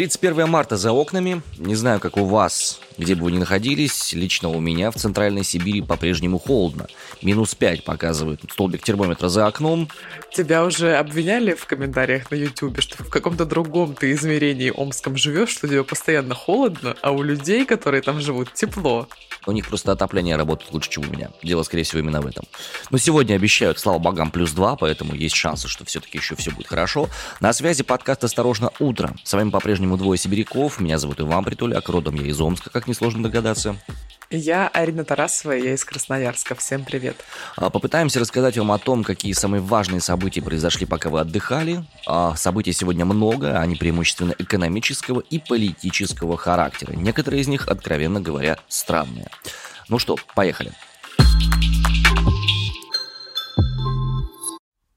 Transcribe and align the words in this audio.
31 0.00 0.48
марта 0.48 0.78
за 0.78 0.92
окнами. 0.92 1.42
Не 1.58 1.76
знаю, 1.76 2.00
как 2.00 2.16
у 2.16 2.24
вас, 2.24 2.80
где 2.98 3.14
бы 3.14 3.24
вы 3.24 3.32
ни 3.32 3.38
находились. 3.38 4.12
Лично 4.12 4.48
у 4.48 4.60
меня 4.60 4.90
в 4.90 4.96
Центральной 4.96 5.44
Сибири 5.44 5.82
по-прежнему 5.82 6.38
холодно. 6.38 6.86
Минус 7.22 7.54
5 7.54 7.84
показывает 7.84 8.40
столбик 8.50 8.82
термометра 8.82 9.28
за 9.28 9.46
окном. 9.46 9.88
Тебя 10.32 10.64
уже 10.64 10.96
обвиняли 10.96 11.54
в 11.54 11.66
комментариях 11.66 12.30
на 12.30 12.36
YouTube, 12.36 12.80
что 12.80 13.02
в 13.02 13.08
каком-то 13.08 13.44
другом 13.44 13.94
ты 13.94 14.12
измерении 14.12 14.72
Омском 14.74 15.16
живешь, 15.16 15.50
что 15.50 15.68
тебе 15.68 15.84
постоянно 15.84 16.34
холодно, 16.34 16.96
а 17.02 17.10
у 17.10 17.22
людей, 17.22 17.64
которые 17.64 18.02
там 18.02 18.20
живут, 18.20 18.52
тепло. 18.54 19.08
У 19.46 19.52
них 19.52 19.66
просто 19.68 19.92
отопление 19.92 20.36
работает 20.36 20.72
лучше, 20.72 20.90
чем 20.90 21.08
у 21.08 21.12
меня. 21.12 21.30
Дело, 21.42 21.62
скорее 21.62 21.84
всего, 21.84 22.00
именно 22.00 22.20
в 22.20 22.26
этом. 22.26 22.44
Но 22.90 22.98
сегодня 22.98 23.34
обещают, 23.34 23.78
слава 23.78 23.98
богам, 23.98 24.30
плюс 24.30 24.52
2, 24.52 24.76
поэтому 24.76 25.14
есть 25.14 25.34
шансы, 25.34 25.66
что 25.66 25.84
все-таки 25.86 26.18
еще 26.18 26.36
все 26.36 26.50
будет 26.50 26.66
хорошо. 26.66 27.08
На 27.40 27.52
связи 27.52 27.82
подкаст 27.82 28.22
«Осторожно, 28.24 28.70
утро». 28.78 29.14
С 29.24 29.32
вами 29.32 29.50
по-прежнему 29.50 29.96
двое 29.96 30.18
сибиряков. 30.18 30.78
Меня 30.78 30.98
зовут 30.98 31.20
Иван 31.20 31.44
Притуляк, 31.44 31.88
родом 31.88 32.16
я 32.16 32.26
из 32.26 32.40
Омска, 32.40 32.70
как 32.80 32.88
несложно 32.88 33.22
догадаться. 33.22 33.76
Я 34.30 34.68
Арина 34.68 35.04
Тарасова, 35.04 35.52
я 35.52 35.74
из 35.74 35.84
Красноярска. 35.84 36.54
Всем 36.54 36.84
привет. 36.84 37.16
А, 37.56 37.68
попытаемся 37.68 38.20
рассказать 38.20 38.56
вам 38.56 38.72
о 38.72 38.78
том, 38.78 39.04
какие 39.04 39.34
самые 39.34 39.60
важные 39.60 40.00
события 40.00 40.40
произошли, 40.40 40.86
пока 40.86 41.10
вы 41.10 41.20
отдыхали. 41.20 41.84
А, 42.06 42.34
событий 42.36 42.72
сегодня 42.72 43.04
много, 43.04 43.60
они 43.60 43.76
преимущественно 43.76 44.34
экономического 44.38 45.20
и 45.20 45.38
политического 45.38 46.38
характера. 46.38 46.92
Некоторые 46.94 47.42
из 47.42 47.48
них, 47.48 47.68
откровенно 47.68 48.18
говоря, 48.18 48.58
странные. 48.68 49.28
Ну 49.90 49.98
что, 49.98 50.16
поехали. 50.34 50.72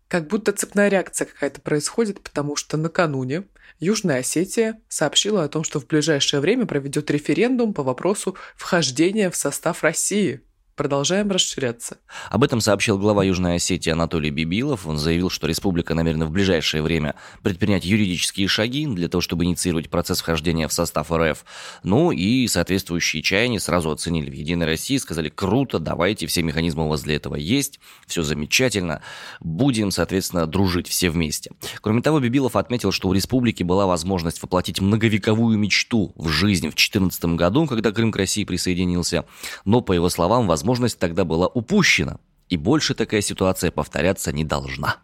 Как 0.08 0.28
будто 0.28 0.54
цепная 0.54 0.88
реакция 0.88 1.26
какая-то 1.26 1.59
происходит, 1.59 2.22
потому 2.22 2.56
что 2.56 2.78
накануне 2.78 3.44
Южная 3.80 4.20
Осетия 4.20 4.80
сообщила 4.88 5.44
о 5.44 5.50
том, 5.50 5.64
что 5.64 5.80
в 5.80 5.88
ближайшее 5.88 6.40
время 6.40 6.66
проведет 6.66 7.10
референдум 7.12 7.74
по 7.74 7.84
вопросу 7.84 8.36
вхождения 8.56 9.30
в 9.30 9.36
состав 9.36 9.84
России– 9.84 10.42
Продолжаем 10.76 11.30
расширяться. 11.30 11.98
Об 12.32 12.44
этом 12.44 12.60
сообщил 12.60 12.98
глава 12.98 13.24
Южной 13.24 13.58
Осетии 13.58 13.92
Анатолий 13.92 14.32
Бибилов. 14.32 14.88
Он 14.88 14.98
заявил, 14.98 15.30
что 15.30 15.46
республика 15.46 15.94
намерена 15.94 16.26
в 16.26 16.32
ближайшее 16.32 16.82
время 16.82 17.14
предпринять 17.44 17.86
юридические 17.86 18.48
шаги 18.48 18.88
для 18.88 19.08
того, 19.08 19.22
чтобы 19.22 19.46
инициировать 19.46 19.92
процесс 19.92 20.22
вхождения 20.22 20.68
в 20.68 20.74
состав 20.74 21.12
РФ. 21.12 21.46
Ну 21.84 22.12
и 22.12 22.48
соответствующие 22.48 23.22
чаяния 23.22 23.60
сразу 23.60 23.92
оценили 23.92 24.32
в 24.32 24.34
Единой 24.34 24.66
России, 24.66 24.98
сказали, 24.98 25.30
круто, 25.30 25.78
давайте, 25.78 26.26
все 26.26 26.42
механизмы 26.42 26.86
у 26.86 26.88
вас 26.88 27.04
для 27.04 27.18
этого 27.18 27.36
есть, 27.36 27.80
все 28.08 28.24
замечательно, 28.24 29.04
будем, 29.42 29.92
соответственно, 29.92 30.48
дружить 30.48 30.88
все 30.88 31.12
вместе. 31.12 31.52
Кроме 31.82 32.02
того, 32.02 32.20
Бибилов 32.20 32.56
отметил, 32.56 32.92
что 32.92 33.10
у 33.10 33.14
республики 33.14 33.62
была 33.62 33.86
возможность 33.86 34.42
воплотить 34.42 34.82
многовековую 34.82 35.56
мечту 35.60 36.14
в 36.16 36.30
жизнь 36.30 36.70
в 36.70 36.74
2014 36.74 37.26
году, 37.26 37.68
когда 37.68 37.92
Крым 37.92 38.12
к 38.12 38.18
России 38.18 38.44
присоединился, 38.44 39.26
но, 39.66 39.82
по 39.82 39.94
его 39.94 40.10
словам, 40.10 40.48
возможно, 40.48 40.62
возможность 40.64 40.97
тогда 40.97 41.25
была 41.25 41.47
упущена, 41.47 42.19
и 42.47 42.56
больше 42.56 42.95
такая 42.95 43.19
ситуация 43.19 43.69
повторяться 43.69 44.31
не 44.31 44.45
должна. 44.45 44.95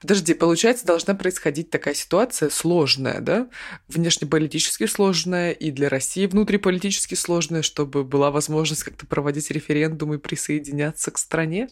Подожди, 0.00 0.34
получается, 0.34 0.86
должна 0.86 1.14
происходить 1.14 1.70
такая 1.70 1.94
ситуация 1.94 2.50
сложная, 2.50 3.20
да? 3.20 3.48
Внешнеполитически 3.88 4.86
сложная 4.86 5.52
и 5.52 5.70
для 5.70 5.88
России 5.88 6.26
внутриполитически 6.26 7.14
сложная, 7.14 7.62
чтобы 7.62 8.04
была 8.04 8.30
возможность 8.30 8.84
как-то 8.84 9.06
проводить 9.06 9.50
референдум 9.50 10.14
и 10.14 10.18
присоединяться 10.18 11.10
к 11.10 11.18
стране? 11.18 11.68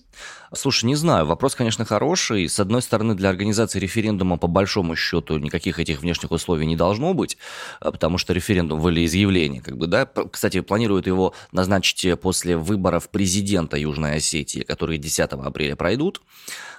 Слушай, 0.53 0.87
не 0.87 0.94
знаю. 0.94 1.27
Вопрос, 1.27 1.55
конечно, 1.55 1.84
хороший. 1.84 2.49
С 2.49 2.61
одной 2.61 2.83
стороны, 2.83 3.15
для 3.15 3.28
организации 3.28 3.78
референдума, 3.78 4.37
по 4.38 4.47
большому 4.47 4.97
счету, 4.97 5.38
никаких 5.38 5.78
этих 5.78 6.03
внешних 6.03 6.31
условий 6.31 6.67
не 6.67 6.77
должно 6.77 7.15
быть, 7.15 7.37
а, 7.81 7.93
потому 7.93 8.19
что 8.19 8.33
референдум 8.33 8.81
волеизъявление, 8.81 9.62
как 9.62 9.77
бы, 9.77 9.87
да? 9.87 10.06
Кстати, 10.06 10.61
планируют 10.61 11.06
его 11.06 11.34
назначить 11.53 12.21
после 12.21 12.56
выборов 12.56 13.09
президента 13.11 13.77
Южной 13.77 14.17
Осетии, 14.17 14.61
которые 14.61 14.99
10 14.99 15.33
апреля 15.33 15.77
пройдут. 15.77 16.23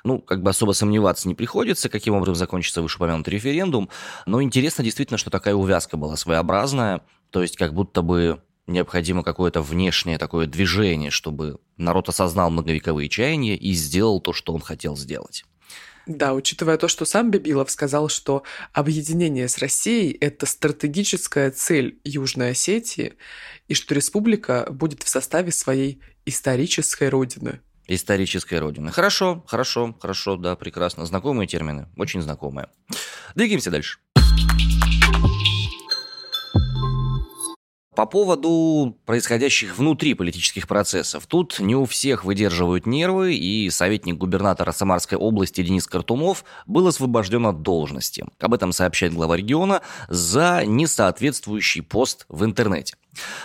Ну, 0.08 0.20
как 0.20 0.42
бы 0.42 0.52
особо 0.52 0.72
сомневаться 0.72 1.28
не 1.28 1.36
приходится, 1.36 1.90
каким 1.90 2.14
образом 2.14 2.36
закончится 2.36 2.82
вышеупомянутый 2.82 3.34
референдум. 3.34 3.90
Но 4.26 4.42
интересно 4.42 4.82
действительно, 4.82 5.18
что 5.18 5.30
такая 5.30 5.54
увязка 5.54 5.98
была 5.98 6.16
своеобразная. 6.16 7.02
То 7.30 7.42
есть 7.42 7.58
как 7.58 7.74
будто 7.74 8.02
бы 8.02 8.42
необходимо 8.68 9.22
какое-то 9.22 9.62
внешнее 9.62 10.18
такое 10.18 10.48
движение, 10.48 11.12
чтобы 11.12 11.60
народ 11.76 12.08
осознал 12.08 12.50
многовековые 12.52 13.10
чаяния 13.10 13.58
и 13.58 13.74
сделал 13.74 14.22
то, 14.22 14.32
что 14.32 14.54
он 14.54 14.62
хотел 14.62 14.96
сделать. 14.96 15.44
Да, 16.06 16.34
учитывая 16.34 16.78
то, 16.78 16.88
что 16.88 17.04
сам 17.04 17.30
Бибилов 17.30 17.70
сказал, 17.70 18.08
что 18.08 18.44
объединение 18.72 19.50
с 19.50 19.58
Россией– 19.58 20.12
это 20.22 20.46
стратегическая 20.46 21.52
цель 21.52 22.00
Южной 22.06 22.52
Осетии, 22.52 23.16
и 23.68 23.74
что 23.74 23.94
республика 23.94 24.68
будет 24.72 25.04
в 25.04 25.10
составе 25.10 25.52
своей 25.52 26.00
исторической 26.26 27.10
родины– 27.10 27.60
Исторической 27.88 28.60
родины. 28.60 28.92
Хорошо, 28.92 29.44
хорошо, 29.48 29.96
хорошо, 30.00 30.36
да, 30.36 30.56
прекрасно. 30.56 31.06
Знакомые 31.06 31.48
термины, 31.48 31.88
очень 31.96 32.22
знакомые. 32.22 32.68
Двигаемся 33.36 33.72
дальше. 33.72 34.00
По 37.98 38.06
поводу 38.06 38.96
происходящих 39.08 39.76
внутри 39.76 40.14
политических 40.14 40.68
процессов. 40.68 41.26
Тут 41.26 41.60
не 41.60 41.76
у 41.76 41.86
всех 41.86 42.26
выдерживают 42.26 42.86
нервы, 42.86 43.34
и 43.34 43.72
советник 43.72 44.20
губернатора 44.20 44.72
Самарской 44.72 45.18
области 45.18 45.64
Денис 45.64 45.88
Картунов 45.88 46.46
был 46.68 46.86
освобожден 46.86 47.48
от 47.48 47.64
должности. 47.64 48.24
Об 48.40 48.54
этом 48.54 48.72
сообщает 48.72 49.16
глава 49.16 49.36
региона 49.36 49.82
за 50.10 50.62
несоответствующий 50.64 51.82
пост 51.82 52.28
в 52.30 52.46
интернете. 52.46 52.98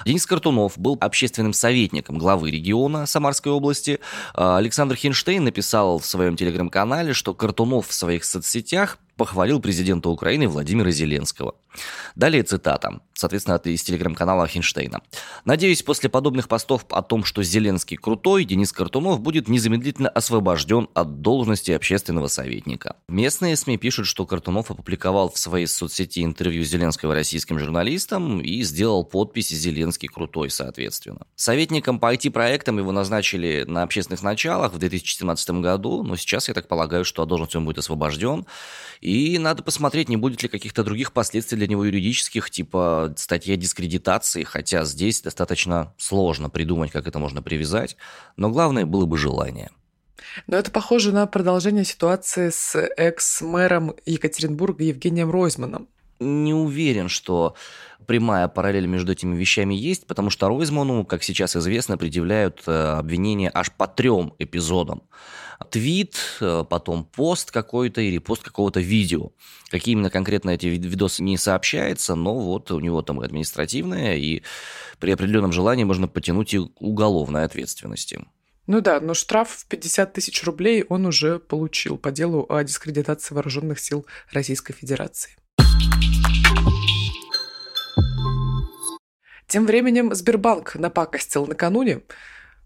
Денис 0.05 0.27
Картунов 0.27 0.79
был 0.79 0.99
общественным 1.01 1.55
советником 1.55 2.19
главы 2.19 2.51
региона 2.51 3.07
Самарской 3.07 3.53
области. 3.53 4.01
А, 4.35 4.59
Александр 4.59 4.97
Хинштейн 4.97 5.45
написал 5.45 5.99
в 5.99 6.05
своем 6.05 6.37
телеграм-канале, 6.37 7.15
что 7.15 7.33
Картунов 7.33 7.89
в 7.89 7.95
своих 7.95 8.25
соцсетях 8.27 8.99
похвалил 9.17 9.61
президента 9.61 10.09
Украины 10.09 10.49
Владимира 10.49 10.91
Зеленского. 10.91 11.55
Далее 12.17 12.43
цитата, 12.43 13.01
соответственно, 13.15 13.57
это 13.57 13.71
из 13.71 13.83
телеграм-канала 13.83 14.47
Хинштейна. 14.47 15.03
«Надеюсь, 15.45 15.83
после 15.83 16.09
подобных 16.09 16.49
постов 16.49 16.85
о 16.91 17.03
том, 17.03 17.25
что 17.25 17.43
Зеленский 17.43 17.97
крутой, 17.97 18.45
Денис 18.45 18.73
Картунов 18.73 19.21
будет 19.21 19.49
незамедлительно 19.49 20.09
освобожден 20.09 20.89
от 20.95 21.21
должности 21.23 21.73
общественного 21.73 22.29
советника». 22.29 22.97
Местные 23.09 23.57
СМИ 23.57 23.79
пишут, 23.79 24.07
что 24.07 24.27
Картунов 24.27 24.71
опубликовал 24.71 25.31
в 25.31 25.39
своей 25.39 25.67
соцсети 25.67 26.23
интервью 26.25 26.65
Зеленского 26.65 27.15
российским 27.15 27.59
журналистам 27.59 28.41
и 28.41 28.63
сделал 28.63 29.05
подпись 29.05 29.51
«Зеленский 29.51 30.09
крутой», 30.09 30.51
соответственно. 30.51 31.27
Советником 31.37 31.99
по 31.99 32.15
IT-проектам 32.15 32.79
его 32.79 32.93
назначили 32.93 33.65
на 33.67 33.83
общественных 33.83 34.23
началах 34.23 34.73
в 34.73 34.79
2017 34.79 35.51
году, 35.61 36.03
но 36.03 36.17
сейчас, 36.17 36.49
я 36.49 36.55
так 36.55 36.69
полагаю, 36.69 37.05
что 37.05 37.23
от 37.23 37.29
должности 37.29 37.57
он 37.57 37.65
будет 37.65 37.79
освобожден. 37.79 38.47
И 39.01 39.39
надо 39.39 39.63
посмотреть, 39.63 40.09
не 40.09 40.17
будет 40.17 40.43
ли 40.43 40.49
каких-то 40.49 40.85
других 40.85 41.13
последствий 41.13 41.59
для 41.59 41.67
него 41.67 41.85
юридических, 41.85 42.51
типа 42.51 43.12
статья 43.19 43.57
дискредитации, 43.57 44.43
хотя 44.43 44.85
здесь 44.85 45.23
достаточно 45.23 45.95
сложно 45.99 46.51
придумать, 46.51 46.91
как 46.91 47.07
это 47.07 47.19
можно 47.19 47.43
привязать, 47.43 47.97
но 48.37 48.51
главное 48.51 48.87
было 48.87 49.07
бы 49.07 49.19
желание. 49.19 49.71
Но 50.47 50.57
это 50.57 50.71
похоже 50.71 51.13
на 51.13 51.27
продолжение 51.27 51.85
ситуации 51.85 52.51
с 52.51 52.77
экс-мэром 52.97 53.95
Екатеринбурга 54.07 54.85
Евгением 54.85 55.31
Ройзманом. 55.31 55.89
Не 56.23 56.55
уверен, 56.55 57.09
что 57.09 57.55
прямая 58.07 58.49
параллель 58.49 58.87
между 58.87 59.13
этими 59.13 59.37
вещами 59.37 59.75
есть, 59.75 60.07
потому 60.07 60.31
что 60.31 60.49
Ройзману, 60.49 61.05
как 61.05 61.23
сейчас 61.23 61.57
известно, 61.57 61.99
предъявляют 61.99 62.63
э, 62.67 62.73
обвинения 62.99 63.51
аж 63.53 63.73
по 63.73 63.87
трем 63.87 64.35
эпизодам 64.39 65.03
твит, 65.71 66.17
э, 66.41 66.65
потом 66.69 67.05
пост 67.05 67.51
какой-то 67.51 68.01
или 68.01 68.19
пост 68.19 68.43
какого-то 68.43 68.81
видео. 68.81 69.31
Какие 69.71 69.93
именно 69.93 70.11
конкретно 70.11 70.51
эти 70.51 70.67
видосы 70.67 71.23
не 71.23 71.37
сообщается, 71.37 72.15
но 72.15 72.39
вот 72.39 72.71
у 72.71 72.81
него 72.81 73.03
там 73.03 73.21
административное, 73.21 74.17
и 74.17 74.43
при 74.99 75.13
определенном 75.13 75.53
желании 75.53 75.85
можно 75.85 76.09
потянуть 76.09 76.55
и 76.55 76.59
уголовной 76.59 77.45
ответственности. 77.45 78.25
Ну 78.67 78.81
да, 78.81 79.01
но 79.01 79.15
штраф 79.15 79.51
в 79.51 79.67
50 79.67 80.13
тысяч 80.13 80.43
рублей 80.45 80.85
он 80.89 81.07
уже 81.07 81.39
получил 81.39 81.99
по 81.99 82.13
делу 82.13 82.47
о 82.49 82.63
дискредитации 82.63 83.35
вооруженных 83.35 83.81
сил 83.81 84.07
Российской 84.31 84.73
Федерации. 84.73 85.37
Тем 89.53 89.67
временем 89.67 90.15
Сбербанк 90.15 90.77
напакостил 90.77 91.47
накануне, 91.47 92.01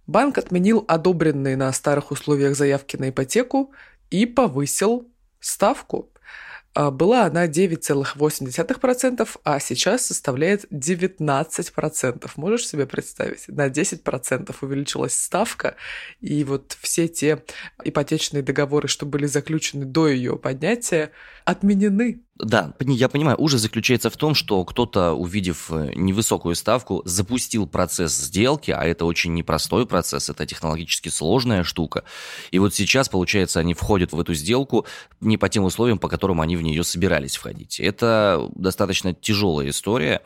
Банк 0.07 0.39
отменил 0.39 0.85
одобренные 0.87 1.57
на 1.57 1.73
старых 1.73 2.13
условиях 2.13 2.55
заявки 2.55 2.97
на 2.97 3.11
ипотеку 3.11 3.73
и 4.09 4.25
повысил 4.25 5.11
ставку. 5.41 6.13
А, 6.75 6.93
была 6.93 7.25
она 7.25 7.49
9,8%, 7.49 9.29
а 9.43 9.59
сейчас 9.59 10.07
составляет 10.07 10.67
19%. 10.73 12.31
Можешь 12.37 12.69
себе 12.69 12.87
представить? 12.87 13.49
На 13.49 13.67
10% 13.67 14.55
увеличилась 14.61 15.19
ставка, 15.19 15.75
и 16.21 16.45
вот 16.45 16.77
все 16.81 17.09
те 17.09 17.43
ипотечные 17.83 18.45
договоры, 18.45 18.87
что 18.87 19.07
были 19.07 19.27
заключены 19.27 19.87
до 19.87 20.07
ее 20.07 20.39
поднятия, 20.39 21.11
отменены. 21.45 22.26
Да, 22.39 22.75
я 22.81 23.09
понимаю, 23.09 23.41
ужас 23.41 23.63
заключается 23.63 24.11
в 24.11 24.17
том, 24.17 24.35
что 24.35 24.63
кто-то, 24.65 25.13
увидев 25.13 25.71
э, 25.71 25.93
невысокую 25.95 26.55
ставку, 26.55 27.01
запустил 27.07 27.67
процесс 27.67 28.15
сделки, 28.15 28.71
а 28.71 28.85
это 28.85 29.07
очень 29.07 29.33
непростой 29.33 29.87
процесс, 29.87 30.29
это 30.29 30.45
технологически 30.45 31.09
сложная 31.09 31.65
штука. 31.65 32.05
И 32.51 32.59
вот 32.59 32.75
сейчас, 32.75 33.09
получается, 33.09 33.61
они 33.61 33.73
входят 33.73 34.13
в 34.13 34.21
эту 34.21 34.35
сделку 34.35 34.85
не 35.23 35.39
по 35.39 35.49
тем 35.49 35.65
условиям, 35.65 35.99
по 35.99 36.09
которым 36.09 36.43
они 36.43 36.57
в 36.57 36.63
нее 36.63 36.85
собирались 36.85 37.37
входить. 37.37 37.81
Это 37.81 38.51
достаточно 38.55 39.15
тяжелая 39.15 39.71
история, 39.71 40.21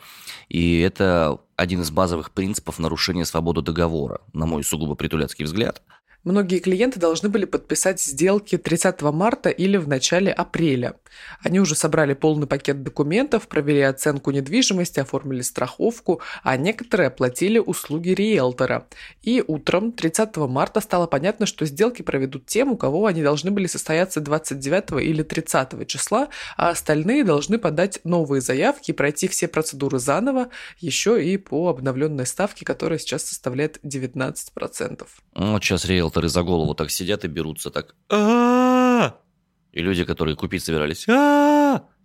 и 0.48 0.80
это 0.80 1.38
один 1.54 1.82
из 1.82 1.92
базовых 1.92 2.32
принципов 2.32 2.80
нарушения 2.80 3.24
свободы 3.24 3.62
договора, 3.62 4.20
на 4.32 4.46
мой 4.46 4.64
сугубо 4.64 4.96
притуляцкий 4.96 5.44
взгляд– 5.44 5.80
Многие 6.22 6.58
клиенты 6.58 7.00
должны 7.00 7.30
были 7.30 7.46
подписать 7.46 7.98
сделки 7.98 8.58
30 8.58 9.00
марта 9.02 9.48
или 9.48 9.78
в 9.78 9.88
начале 9.88 10.30
апреля. 10.30 10.96
Они 11.42 11.60
уже 11.60 11.74
собрали 11.74 12.12
полный 12.12 12.46
пакет 12.46 12.82
документов, 12.82 13.48
провели 13.48 13.80
оценку 13.80 14.30
недвижимости, 14.30 15.00
оформили 15.00 15.40
страховку, 15.40 16.20
а 16.42 16.58
некоторые 16.58 17.08
оплатили 17.08 17.58
услуги 17.58 18.10
риэлтора. 18.10 18.86
И 19.22 19.42
утром 19.46 19.92
30 19.92 20.36
марта 20.36 20.80
стало 20.80 21.06
понятно, 21.06 21.46
что 21.46 21.64
сделки 21.64 22.02
проведут 22.02 22.44
тем, 22.44 22.72
у 22.72 22.76
кого 22.76 23.06
они 23.06 23.22
должны 23.22 23.50
были 23.50 23.66
состояться 23.66 24.20
29 24.20 25.02
или 25.02 25.22
30 25.22 25.86
числа, 25.88 26.28
а 26.58 26.68
остальные 26.68 27.24
должны 27.24 27.58
подать 27.58 28.00
новые 28.04 28.42
заявки 28.42 28.90
и 28.90 28.94
пройти 28.94 29.26
все 29.26 29.48
процедуры 29.48 29.98
заново, 29.98 30.50
еще 30.78 31.24
и 31.24 31.38
по 31.38 31.70
обновленной 31.70 32.26
ставке, 32.26 32.66
которая 32.66 32.98
сейчас 32.98 33.24
составляет 33.24 33.78
19%. 33.82 35.06
Вот 35.34 35.64
сейчас 35.64 35.86
риэлтор 35.86 36.09
риэлторы 36.10 36.28
за 36.28 36.42
голову 36.42 36.74
так 36.74 36.90
сидят 36.90 37.24
и 37.24 37.28
берутся 37.28 37.70
так. 37.70 37.94
И 39.72 39.80
люди, 39.80 40.04
которые 40.04 40.36
купить 40.36 40.64
собирались. 40.64 41.06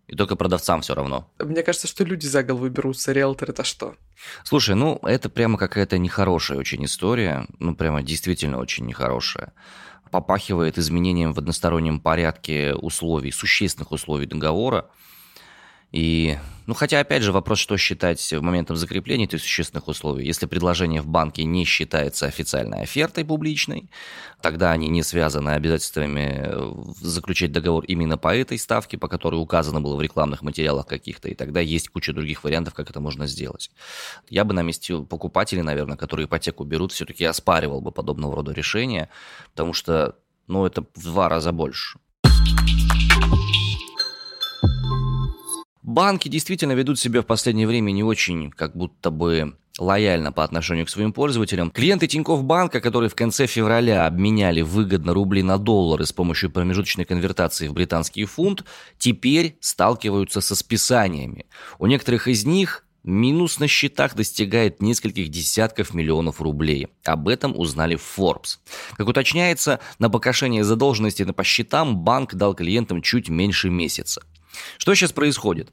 И 0.08 0.16
только 0.16 0.36
продавцам 0.36 0.82
все 0.82 0.94
равно. 0.94 1.32
Мне 1.40 1.64
кажется, 1.64 1.88
что 1.88 2.04
люди 2.04 2.28
за 2.28 2.44
голову 2.44 2.70
берутся, 2.70 3.12
риэлтор 3.12 3.50
это 3.50 3.64
что? 3.64 3.96
Слушай, 4.44 4.76
ну 4.76 5.00
это 5.02 5.30
прямо 5.30 5.58
какая-то 5.58 5.98
нехорошая 5.98 6.60
очень 6.60 6.86
история. 6.86 7.48
Ну 7.58 7.76
прямо 7.76 8.04
действительно 8.04 8.60
очень 8.60 8.86
нехорошая. 8.86 9.54
Попахивает 10.12 10.78
изменением 10.78 11.34
в 11.34 11.40
одностороннем 11.40 12.00
порядке 12.00 12.76
условий, 12.76 13.32
существенных 13.32 13.92
условий 13.92 14.28
договора. 14.28 14.90
И, 15.92 16.38
ну, 16.68 16.74
хотя, 16.74 17.00
опять 17.00 17.24
же, 17.24 17.32
вопрос, 17.32 17.60
что 17.60 17.78
считать 17.78 18.34
моментом 18.34 18.76
закрепления 18.76 19.26
этих 19.26 19.40
существенных 19.40 19.88
условий. 19.88 20.26
Если 20.26 20.46
предложение 20.46 21.02
в 21.02 21.08
банке 21.08 21.44
не 21.44 21.64
считается 21.64 22.26
официальной 22.26 22.82
офертой 22.82 23.24
публичной, 23.24 23.90
тогда 24.42 24.72
они 24.72 24.90
не 24.90 25.04
связаны 25.04 25.52
обязательствами 25.52 26.42
э, 26.44 26.74
заключать 27.00 27.52
договор 27.52 27.86
именно 27.86 28.18
по 28.18 28.36
этой 28.36 28.58
ставке, 28.58 28.98
по 28.98 29.08
которой 29.08 29.36
указано 29.36 29.80
было 29.80 29.96
в 29.96 30.02
рекламных 30.02 30.42
материалах 30.42 30.86
каких-то, 30.86 31.30
и 31.30 31.36
тогда 31.36 31.62
есть 31.62 31.90
куча 31.90 32.14
других 32.14 32.44
вариантов, 32.44 32.74
как 32.74 32.90
это 32.90 33.00
можно 33.00 33.28
сделать. 33.28 33.72
Я 34.30 34.44
бы 34.44 34.54
на 34.54 34.64
месте 34.64 35.00
покупателей, 35.00 35.62
наверное, 35.62 35.98
которые 35.98 36.26
ипотеку 36.26 36.64
берут, 36.64 36.92
все-таки 36.92 37.26
оспаривал 37.26 37.82
бы 37.82 37.92
подобного 37.92 38.36
рода 38.36 38.52
решения, 38.52 39.10
потому 39.52 39.74
что, 39.74 40.16
ну, 40.48 40.66
это 40.66 40.84
в 40.96 41.04
два 41.04 41.30
раза 41.30 41.52
больше. 41.52 42.00
Банки 45.86 46.30
действительно 46.30 46.72
ведут 46.72 46.98
себя 46.98 47.22
в 47.22 47.28
последнее 47.28 47.68
время 47.68 47.92
не 47.92 48.04
очень, 48.04 48.50
как 48.50 48.76
будто 48.76 49.12
бы 49.12 49.56
лояльно 49.78 50.32
по 50.32 50.44
отношению 50.44 50.88
к 50.88 50.90
своим 50.90 51.14
пользователям. 51.14 51.70
Клиенты 51.70 52.08
Тинькофф 52.08 52.44
Банка, 52.44 52.82
которые 52.82 53.12
в 53.12 53.14
конце 53.14 53.46
февраля 53.46 54.08
обменяли 54.08 54.62
выгодно 54.62 55.14
рубли 55.14 55.44
на 55.44 55.60
доллары 55.60 56.08
с 56.08 56.12
помощью 56.12 56.50
промежуточной 56.50 57.06
конвертации 57.06 57.68
в 57.68 57.74
британский 57.74 58.26
фунт, 58.26 58.64
теперь 58.98 59.58
сталкиваются 59.60 60.42
со 60.42 60.56
списаниями. 60.56 61.46
У 61.78 61.86
некоторых 61.86 62.28
из 62.28 62.46
них 62.46 62.82
Минус 63.08 63.60
на 63.60 63.68
счетах 63.68 64.16
достигает 64.16 64.82
нескольких 64.82 65.30
десятков 65.30 65.94
миллионов 65.94 66.42
рублей. 66.42 66.88
Об 67.04 67.28
этом 67.28 67.56
узнали 67.56 68.00
Forbes. 68.00 68.58
Как 68.98 69.08
уточняется, 69.08 69.80
на 70.00 70.10
погашение 70.10 70.64
задолженности 70.64 71.22
по 71.24 71.44
счетам 71.44 71.98
банк 72.00 72.34
дал 72.34 72.56
клиентам 72.56 73.04
чуть 73.04 73.30
меньше 73.30 73.70
месяца. 73.70 74.24
Что 74.78 74.94
сейчас 74.96 75.12
происходит? 75.12 75.72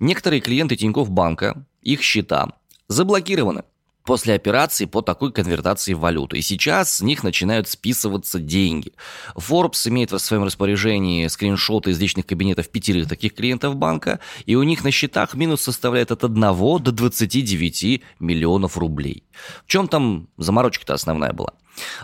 Некоторые 0.00 0.40
клиенты 0.40 0.76
Тинькофф 0.76 1.10
банка, 1.10 1.64
их 1.82 2.02
счета 2.02 2.52
заблокированы 2.88 3.64
после 4.08 4.32
операции 4.32 4.86
по 4.86 5.02
такой 5.02 5.32
конвертации 5.32 5.92
в 5.92 6.00
валюту. 6.00 6.34
И 6.34 6.40
сейчас 6.40 6.96
с 6.96 7.00
них 7.02 7.22
начинают 7.22 7.68
списываться 7.68 8.38
деньги. 8.38 8.94
Forbes 9.36 9.86
имеет 9.86 10.10
в 10.10 10.18
своем 10.18 10.44
распоряжении 10.44 11.26
скриншоты 11.26 11.90
из 11.90 12.00
личных 12.00 12.24
кабинетов 12.24 12.70
пятерых 12.70 13.06
таких 13.06 13.34
клиентов 13.34 13.76
банка, 13.76 14.20
и 14.46 14.54
у 14.54 14.62
них 14.62 14.82
на 14.82 14.90
счетах 14.92 15.34
минус 15.34 15.60
составляет 15.60 16.10
от 16.10 16.24
1 16.24 16.40
до 16.40 16.90
29 16.90 18.02
миллионов 18.18 18.78
рублей. 18.78 19.24
В 19.66 19.68
чем 19.68 19.88
там 19.88 20.28
заморочка-то 20.38 20.94
основная 20.94 21.34
была? 21.34 21.52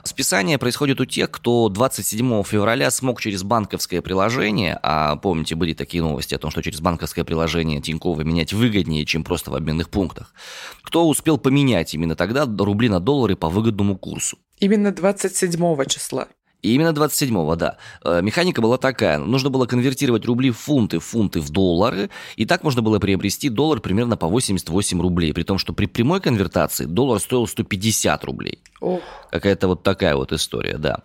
Списание 0.02 0.58
происходит 0.58 1.00
у 1.00 1.04
тех, 1.04 1.30
кто 1.30 1.68
27 1.68 2.42
февраля 2.44 2.90
смог 2.90 3.20
через 3.20 3.42
банковское 3.42 4.02
приложение, 4.02 4.78
а 4.82 5.16
помните, 5.16 5.54
были 5.54 5.74
такие 5.74 6.02
новости 6.02 6.34
о 6.34 6.38
том, 6.38 6.50
что 6.50 6.62
через 6.62 6.80
банковское 6.80 7.24
приложение 7.24 7.80
Тинькова 7.80 8.22
менять 8.22 8.52
выгоднее, 8.52 9.04
чем 9.04 9.24
просто 9.24 9.50
в 9.50 9.54
обменных 9.54 9.90
пунктах, 9.90 10.34
кто 10.82 11.08
успел 11.08 11.38
поменять 11.38 11.94
именно 11.94 12.16
тогда 12.16 12.46
рубли 12.46 12.88
на 12.88 13.00
доллары 13.00 13.36
по 13.36 13.48
выгодному 13.48 13.96
курсу. 13.96 14.38
Именно 14.58 14.92
27 14.92 15.84
числа. 15.86 16.28
И 16.64 16.72
именно 16.72 16.92
27-го, 16.92 17.56
да. 17.56 17.76
Э, 18.02 18.22
механика 18.22 18.62
была 18.62 18.78
такая. 18.78 19.18
Нужно 19.18 19.50
было 19.50 19.66
конвертировать 19.66 20.24
рубли 20.24 20.50
в 20.50 20.56
фунты, 20.56 20.98
фунты 20.98 21.40
в 21.40 21.50
доллары. 21.50 22.08
И 22.36 22.46
так 22.46 22.64
можно 22.64 22.80
было 22.80 22.98
приобрести 22.98 23.50
доллар 23.50 23.80
примерно 23.80 24.16
по 24.16 24.28
88 24.28 24.98
рублей. 25.02 25.34
При 25.34 25.42
том, 25.42 25.58
что 25.58 25.74
при 25.74 25.84
прямой 25.84 26.22
конвертации 26.22 26.86
доллар 26.86 27.20
стоил 27.20 27.46
150 27.46 28.24
рублей. 28.24 28.60
Ох. 28.80 29.02
Какая-то 29.30 29.68
вот 29.68 29.82
такая 29.82 30.16
вот 30.16 30.32
история, 30.32 30.78
да. 30.78 31.02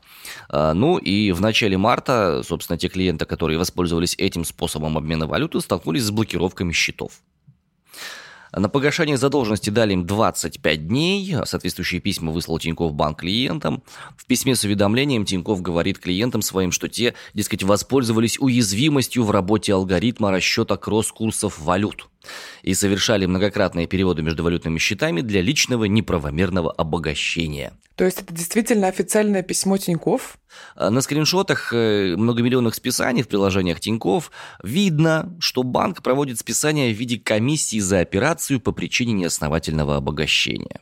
Э, 0.50 0.72
ну 0.72 0.98
и 0.98 1.34
в 1.34 1.42
начале 1.42 1.78
марта, 1.78 2.42
собственно, 2.46 2.78
те 2.78 2.88
клиенты, 2.88 3.26
которые 3.26 3.60
воспользовались 3.60 4.16
этим 4.18 4.46
способом 4.46 4.98
обмена 4.98 5.28
валюты, 5.28 5.60
столкнулись 5.60 6.04
с 6.04 6.12
блокировками 6.12 6.72
счетов. 6.72 7.12
На 8.52 8.68
погашение 8.70 9.18
задолженности 9.18 9.70
дали 9.70 9.94
им 9.94 10.06
25 10.06 10.88
дней. 10.88 11.36
Соответствующие 11.46 12.02
письма 12.02 12.32
выслал 12.32 12.60
Тиньков 12.60 12.94
банк 12.94 13.20
клиентам. 13.20 13.84
В 14.18 14.26
письме 14.26 14.56
с 14.56 14.64
уведомлением 14.64 15.26
Тиньков 15.26 15.62
говорит 15.62 16.00
клиентам 16.00 16.42
своим, 16.42 16.72
что 16.72 16.88
те, 16.88 17.14
дескать, 17.34 17.64
воспользовались 17.64 18.40
уязвимостью 18.40 19.24
в 19.24 19.32
работе 19.32 19.74
алгоритма 19.74 20.32
расчета 20.32 20.78
кросс-курсов 20.78 21.60
валют 21.60 22.10
и 22.64 22.74
совершали 22.74 23.26
многократные 23.26 23.88
переводы 23.88 24.22
между 24.22 24.44
валютными 24.44 24.80
счетами 24.80 25.22
для 25.22 25.42
личного 25.42 25.86
неправомерного 25.86 26.72
обогащения. 26.72 27.74
То 27.96 28.06
есть 28.06 28.22
это 28.22 28.34
действительно 28.34 28.88
официальное 28.88 29.44
письмо 29.44 29.78
Тиньков? 29.78 30.38
А 30.76 30.90
на 30.90 31.02
скриншотах 31.02 31.74
э, 31.74 32.16
многомиллионных 32.16 32.74
списаний 32.74 33.24
в 33.24 33.28
приложениях 33.28 33.80
Тиньков 33.80 34.32
видно, 34.64 35.36
что 35.40 35.64
банк 35.64 36.02
проводит 36.02 36.40
списания 36.40 36.94
в 36.94 36.98
виде 36.98 37.20
комиссии 37.20 37.80
за 37.80 38.00
операцию 38.00 38.62
по 38.62 38.72
причине 38.72 39.14
неосновательного 39.14 39.98
обогащения. 39.98 40.80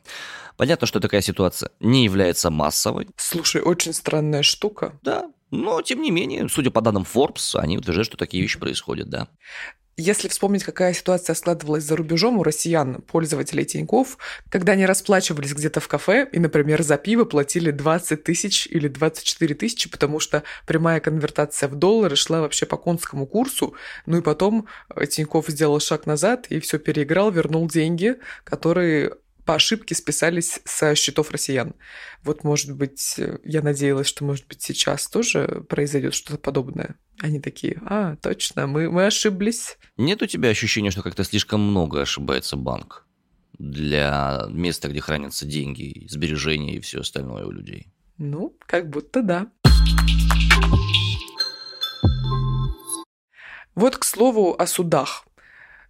Понятно, 0.58 0.88
что 0.88 1.00
такая 1.00 1.22
ситуация 1.22 1.72
не 1.80 2.04
является 2.04 2.50
массовой. 2.50 3.08
Слушай, 3.16 3.62
очень 3.62 3.94
странная 3.94 4.44
штука. 4.44 4.94
Да, 5.02 5.32
но, 5.50 5.82
тем 5.82 6.02
не 6.02 6.12
менее, 6.12 6.50
судя 6.50 6.72
по 6.72 6.82
данным 6.82 7.04
Forbes, 7.04 7.58
они 7.58 7.78
утверждают, 7.78 8.08
что 8.08 8.18
такие 8.18 8.42
вещи 8.42 8.60
происходят, 8.60 9.10
да. 9.10 9.30
Если 10.00 10.28
вспомнить, 10.28 10.64
какая 10.64 10.94
ситуация 10.94 11.34
складывалась 11.34 11.84
за 11.84 11.96
рубежом 11.96 12.38
у 12.38 12.44
россиян, 12.44 13.02
пользователей 13.02 13.66
Тиньков, 13.66 14.20
когда 14.48 14.74
они 14.74 14.86
расплачивались 14.86 15.54
где-то 15.54 15.80
в 15.80 15.88
кафе 15.88 16.30
и, 16.32 16.38
например, 16.38 16.84
за 16.84 16.98
пиво 16.98 17.26
платили 17.26 17.72
20 17.72 18.24
тысяч 18.24 18.68
или 18.68 18.90
24 18.90 19.56
тысячи, 19.56 19.90
потому 19.90 20.20
что 20.20 20.44
прямая 20.68 21.00
конвертация 21.00 21.68
в 21.68 21.74
доллары 21.74 22.16
шла 22.16 22.42
вообще 22.42 22.68
по 22.68 22.78
конскому 22.78 23.26
курсу, 23.26 23.74
ну 24.06 24.20
и 24.20 24.22
потом 24.22 24.68
э, 24.96 25.08
Тиньков 25.08 25.48
сделал 25.48 25.80
шаг 25.80 26.06
назад 26.06 26.46
и 26.50 26.60
все 26.60 26.78
переиграл, 26.78 27.32
вернул 27.32 27.68
деньги, 27.68 28.18
которые 28.44 29.14
по 29.48 29.56
ошибке 29.56 29.96
списались 29.96 30.60
со 30.66 30.94
счетов 30.94 31.32
россиян. 31.32 31.74
Вот, 32.22 32.44
может 32.44 32.76
быть, 32.76 33.16
я 33.46 33.62
надеялась, 33.62 34.08
что, 34.08 34.26
может 34.26 34.46
быть, 34.46 34.62
сейчас 34.62 35.08
тоже 35.08 35.66
произойдет 35.70 36.14
что-то 36.14 36.38
подобное. 36.38 36.96
Они 37.20 37.40
такие, 37.40 37.82
а, 37.86 38.18
точно, 38.18 38.68
мы, 38.68 38.92
мы 38.92 39.06
ошиблись. 39.06 39.78
Нет 39.96 40.22
у 40.22 40.26
тебя 40.26 40.50
ощущения, 40.50 40.92
что 40.92 41.02
как-то 41.02 41.24
слишком 41.24 41.62
много 41.62 42.02
ошибается 42.02 42.58
банк 42.58 43.08
для 43.58 44.46
места, 44.50 44.90
где 44.90 45.00
хранятся 45.00 45.46
деньги, 45.46 46.06
сбережения 46.10 46.76
и 46.76 46.82
все 46.82 47.00
остальное 47.00 47.46
у 47.46 47.52
людей? 47.52 47.88
Ну, 48.18 48.54
как 48.60 48.90
будто 48.90 49.22
да. 49.22 49.48
Вот, 53.76 53.96
к 53.96 54.04
слову, 54.04 54.56
о 54.60 54.68
судах. 54.68 55.27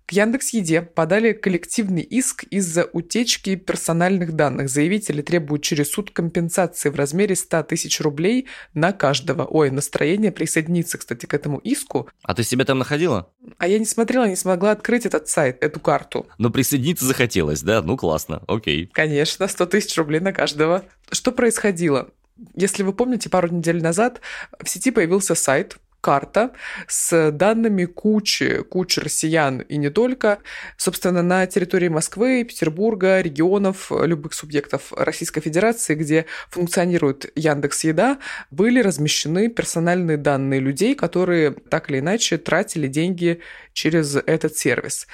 К 0.08 0.14
Яндекс 0.14 0.52
Еде 0.54 0.84
подали 0.84 1.34
коллективный 1.34 2.02
иск 2.02 2.46
из-за 2.46 2.86
утечки 2.86 3.56
персональных 3.56 4.38
данных. 4.38 4.70
Заявители 4.70 5.22
требуют 5.22 5.64
через 5.64 5.92
суд 5.92 6.12
компенсации 6.12 6.88
в 6.88 6.96
размере 6.96 7.36
100 7.36 7.64
тысяч 7.64 8.00
рублей 8.00 8.48
на 8.74 8.94
каждого. 8.94 9.44
Ой, 9.44 9.70
настроение 9.70 10.32
присоединиться, 10.32 10.98
кстати, 10.98 11.26
к 11.26 11.34
этому 11.34 11.58
иску. 11.58 12.10
А 12.24 12.34
ты 12.34 12.44
себя 12.44 12.64
там 12.64 12.80
находила? 12.80 13.30
А 13.58 13.68
я 13.68 13.80
не 13.80 13.86
смотрела, 13.86 14.30
не 14.30 14.38
смогла 14.38 14.72
открыть 14.72 15.06
этот 15.06 15.28
сайт, 15.28 15.62
эту 15.62 15.82
карту. 15.82 16.26
Но 16.38 16.52
присоединиться 16.52 17.04
захотелось, 17.04 17.62
да? 17.62 17.82
Ну, 17.82 17.98
классно, 17.98 18.42
окей. 18.48 18.90
Конечно, 18.94 19.46
100 19.46 19.66
тысяч 19.66 19.98
рублей 19.98 20.22
на 20.22 20.32
каждого. 20.32 20.86
Что 21.12 21.34
происходило? 21.34 22.12
Если 22.56 22.84
вы 22.84 22.94
помните, 22.94 23.30
пару 23.30 23.50
недель 23.50 23.84
назад 23.84 24.22
в 24.64 24.70
сети 24.70 24.92
появился 24.92 25.36
сайт, 25.36 25.78
карта 26.02 26.52
с 26.88 27.32
данными 27.32 27.86
кучи, 27.86 28.64
кучи 28.64 29.00
россиян 29.00 29.60
и 29.60 29.78
не 29.78 29.90
только. 29.90 30.40
Собственно, 30.78 31.22
на 31.22 31.46
территории 31.48 31.90
Москвы, 31.90 32.44
Петербурга, 32.44 33.22
регионов, 33.22 33.92
любых 33.92 34.34
субъектов 34.34 34.94
Российской 34.94 35.42
Федерации, 35.42 35.96
где 35.96 36.26
функционирует 36.50 37.32
Яндекс 37.36 37.84
Еда, 37.84 38.20
были 38.52 38.82
размещены 38.82 39.50
персональные 39.50 40.18
данные 40.18 40.60
людей, 40.60 40.96
которые 40.96 41.52
так 41.52 41.90
или 41.90 42.00
иначе 42.00 42.38
тратили 42.38 42.88
деньги 42.88 43.42
через 43.74 44.16
этот 44.16 44.56
сервис. 44.56 45.08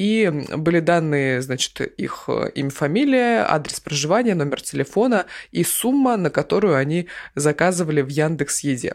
И 0.00 0.30
были 0.56 0.80
данные, 0.80 1.42
значит, 1.42 1.78
их 1.82 2.24
э, 2.28 2.50
имя, 2.54 2.70
фамилия, 2.70 3.44
адрес 3.46 3.80
проживания, 3.80 4.34
номер 4.34 4.62
телефона 4.62 5.26
и 5.52 5.62
сумма, 5.62 6.16
на 6.16 6.30
которую 6.30 6.74
они 6.76 7.08
заказывали 7.34 8.00
в 8.00 8.08
Яндекс 8.08 8.60
Еде. 8.60 8.94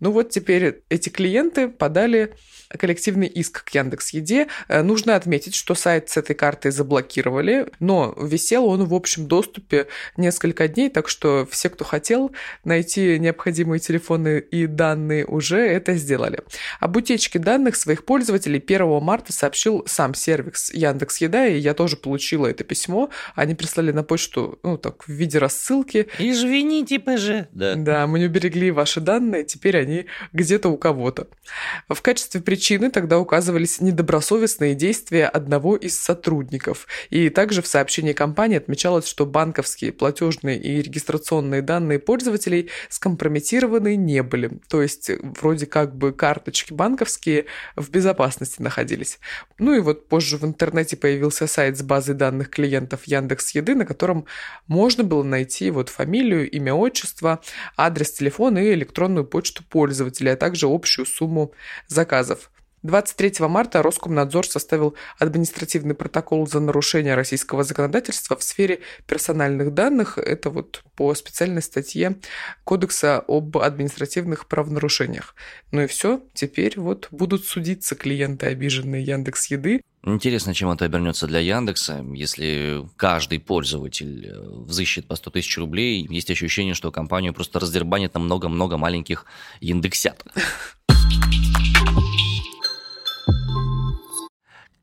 Ну 0.00 0.12
вот 0.12 0.30
теперь 0.30 0.82
эти 0.88 1.10
клиенты 1.10 1.68
подали 1.68 2.32
коллективный 2.70 3.26
иск 3.26 3.64
к 3.64 3.74
Яндекс 3.74 4.14
Еде. 4.14 4.48
Э, 4.68 4.80
нужно 4.80 5.16
отметить, 5.16 5.54
что 5.54 5.74
сайт 5.74 6.08
с 6.08 6.16
этой 6.16 6.34
картой 6.34 6.70
заблокировали, 6.70 7.66
но 7.78 8.16
висел 8.18 8.64
он 8.64 8.86
в 8.86 8.94
общем 8.94 9.26
доступе 9.26 9.88
несколько 10.16 10.68
дней, 10.68 10.88
так 10.88 11.10
что 11.10 11.46
все, 11.50 11.68
кто 11.68 11.84
хотел 11.84 12.32
найти 12.64 13.18
необходимые 13.18 13.78
телефоны 13.78 14.38
и 14.38 14.66
данные, 14.66 15.26
уже 15.26 15.58
это 15.58 15.96
сделали. 15.96 16.40
Об 16.80 16.96
утечке 16.96 17.38
данных 17.38 17.76
своих 17.76 18.06
пользователей 18.06 18.64
1 18.66 19.02
марта 19.02 19.34
сообщил 19.34 19.84
сам 19.86 20.14
сервис 20.14 20.45
Яндекс 20.72 21.18
Еда, 21.18 21.46
и 21.46 21.58
я 21.58 21.74
тоже 21.74 21.96
получила 21.96 22.46
это 22.46 22.64
письмо. 22.64 23.10
Они 23.34 23.54
прислали 23.54 23.92
на 23.92 24.02
почту, 24.02 24.58
ну 24.62 24.78
так, 24.78 25.04
в 25.04 25.08
виде 25.08 25.38
рассылки. 25.38 26.08
Извините, 26.18 26.98
ПЖ. 26.98 27.48
Да. 27.52 27.74
Да, 27.76 28.06
мы 28.06 28.18
не 28.18 28.26
уберегли 28.26 28.70
ваши 28.70 29.00
данные, 29.00 29.44
теперь 29.44 29.78
они 29.78 30.06
где-то 30.32 30.68
у 30.68 30.76
кого-то. 30.76 31.28
В 31.88 32.00
качестве 32.02 32.40
причины 32.40 32.90
тогда 32.90 33.18
указывались 33.18 33.80
недобросовестные 33.80 34.74
действия 34.74 35.26
одного 35.26 35.76
из 35.76 35.98
сотрудников. 35.98 36.86
И 37.10 37.28
также 37.30 37.62
в 37.62 37.66
сообщении 37.66 38.12
компании 38.12 38.56
отмечалось, 38.56 39.06
что 39.06 39.26
банковские, 39.26 39.92
платежные 39.92 40.58
и 40.58 40.82
регистрационные 40.82 41.62
данные 41.62 41.98
пользователей 41.98 42.70
скомпрометированы 42.88 43.94
не 43.96 44.22
были. 44.22 44.58
То 44.68 44.82
есть 44.82 45.10
вроде 45.22 45.66
как 45.66 45.94
бы 45.96 46.12
карточки 46.12 46.72
банковские 46.72 47.46
в 47.76 47.90
безопасности 47.90 48.60
находились. 48.60 49.20
Ну 49.58 49.74
и 49.74 49.80
вот 49.80 50.08
позже 50.08 50.25
в 50.34 50.44
интернете 50.44 50.96
появился 50.96 51.46
сайт 51.46 51.78
с 51.78 51.82
базой 51.82 52.16
данных 52.16 52.50
клиентов 52.50 53.04
Яндекс 53.04 53.50
Еды, 53.50 53.76
на 53.76 53.86
котором 53.86 54.26
можно 54.66 55.04
было 55.04 55.22
найти 55.22 55.70
вот 55.70 55.88
фамилию, 55.88 56.50
имя, 56.50 56.74
отчество, 56.74 57.40
адрес 57.76 58.10
телефона 58.10 58.58
и 58.58 58.72
электронную 58.72 59.24
почту 59.24 59.62
пользователя, 59.62 60.32
а 60.32 60.36
также 60.36 60.66
общую 60.66 61.06
сумму 61.06 61.52
заказов. 61.86 62.50
23 62.86 63.46
марта 63.48 63.82
Роскомнадзор 63.82 64.46
составил 64.46 64.94
административный 65.18 65.94
протокол 65.94 66.46
за 66.46 66.60
нарушение 66.60 67.14
российского 67.14 67.64
законодательства 67.64 68.36
в 68.36 68.42
сфере 68.42 68.80
персональных 69.06 69.74
данных. 69.74 70.18
Это 70.18 70.50
вот 70.50 70.82
по 70.94 71.14
специальной 71.14 71.62
статье 71.62 72.16
Кодекса 72.64 73.22
об 73.26 73.58
административных 73.58 74.46
правонарушениях. 74.46 75.34
Ну 75.72 75.82
и 75.82 75.86
все, 75.86 76.22
теперь 76.32 76.78
вот 76.78 77.08
будут 77.10 77.44
судиться 77.44 77.96
клиенты, 77.96 78.46
обиженные 78.46 79.02
Яндекс 79.02 79.50
Еды. 79.50 79.82
Интересно, 80.04 80.54
чем 80.54 80.70
это 80.70 80.84
обернется 80.84 81.26
для 81.26 81.40
Яндекса. 81.40 82.04
Если 82.14 82.86
каждый 82.96 83.40
пользователь 83.40 84.28
э, 84.28 84.38
взыщет 84.38 85.08
по 85.08 85.16
100 85.16 85.30
тысяч 85.30 85.58
рублей, 85.58 86.06
есть 86.08 86.30
ощущение, 86.30 86.74
что 86.74 86.92
компанию 86.92 87.34
просто 87.34 87.58
раздербанит 87.58 88.14
на 88.14 88.20
много-много 88.20 88.76
маленьких 88.76 89.26
индексят. 89.60 90.24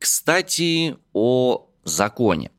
Кстати, 0.04 0.98
о 1.14 1.70
законе. 1.82 2.50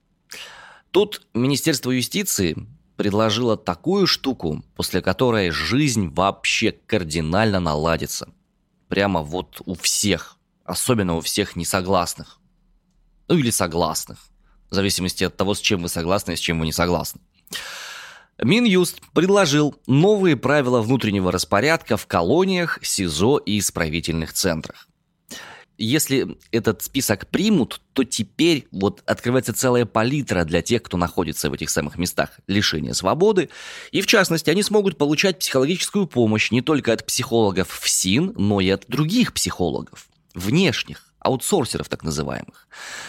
Тут 0.89 1.21
Министерство 1.35 1.91
юстиции 1.91 2.57
предложило 2.97 3.55
такую 3.55 4.07
штуку, 4.07 4.63
после 4.75 4.99
которой 5.03 5.51
жизнь 5.51 6.07
вообще 6.07 6.71
кардинально 6.71 7.59
наладится. 7.59 8.29
Прямо 8.87 9.21
вот 9.21 9.61
у 9.63 9.75
всех, 9.75 10.39
особенно 10.63 11.17
у 11.17 11.21
всех 11.21 11.55
несогласных. 11.55 12.39
Ну 13.27 13.37
или 13.37 13.51
согласных, 13.51 14.17
в 14.71 14.73
зависимости 14.73 15.23
от 15.23 15.37
того, 15.37 15.53
с 15.53 15.59
чем 15.59 15.83
вы 15.83 15.89
согласны 15.89 16.31
и 16.31 16.37
с 16.37 16.39
чем 16.39 16.57
вы 16.57 16.65
не 16.65 16.73
согласны. 16.73 17.21
Минюст 18.41 19.01
предложил 19.13 19.75
новые 19.85 20.35
правила 20.35 20.81
внутреннего 20.81 21.31
распорядка 21.31 21.95
в 21.95 22.07
колониях, 22.07 22.79
СИЗО 22.81 23.37
и 23.37 23.59
исправительных 23.59 24.33
центрах 24.33 24.87
если 25.77 26.37
этот 26.51 26.81
список 26.81 27.27
примут, 27.27 27.81
то 27.93 28.03
теперь 28.03 28.67
вот 28.71 29.03
открывается 29.05 29.53
целая 29.53 29.85
палитра 29.85 30.43
для 30.43 30.61
тех, 30.61 30.83
кто 30.83 30.97
находится 30.97 31.49
в 31.49 31.53
этих 31.53 31.69
самых 31.69 31.97
местах 31.97 32.31
лишения 32.47 32.93
свободы. 32.93 33.49
И 33.91 34.01
в 34.01 34.07
частности, 34.07 34.49
они 34.49 34.63
смогут 34.63 34.97
получать 34.97 35.39
психологическую 35.39 36.07
помощь 36.07 36.51
не 36.51 36.61
только 36.61 36.93
от 36.93 37.05
психологов 37.05 37.69
в 37.69 37.89
СИН, 37.89 38.33
но 38.35 38.61
и 38.61 38.69
от 38.69 38.85
других 38.87 39.33
психологов, 39.33 40.07
внешних 40.33 41.05
аутсорсеров 41.19 41.89
так 41.89 42.03
называемых. 42.03 42.64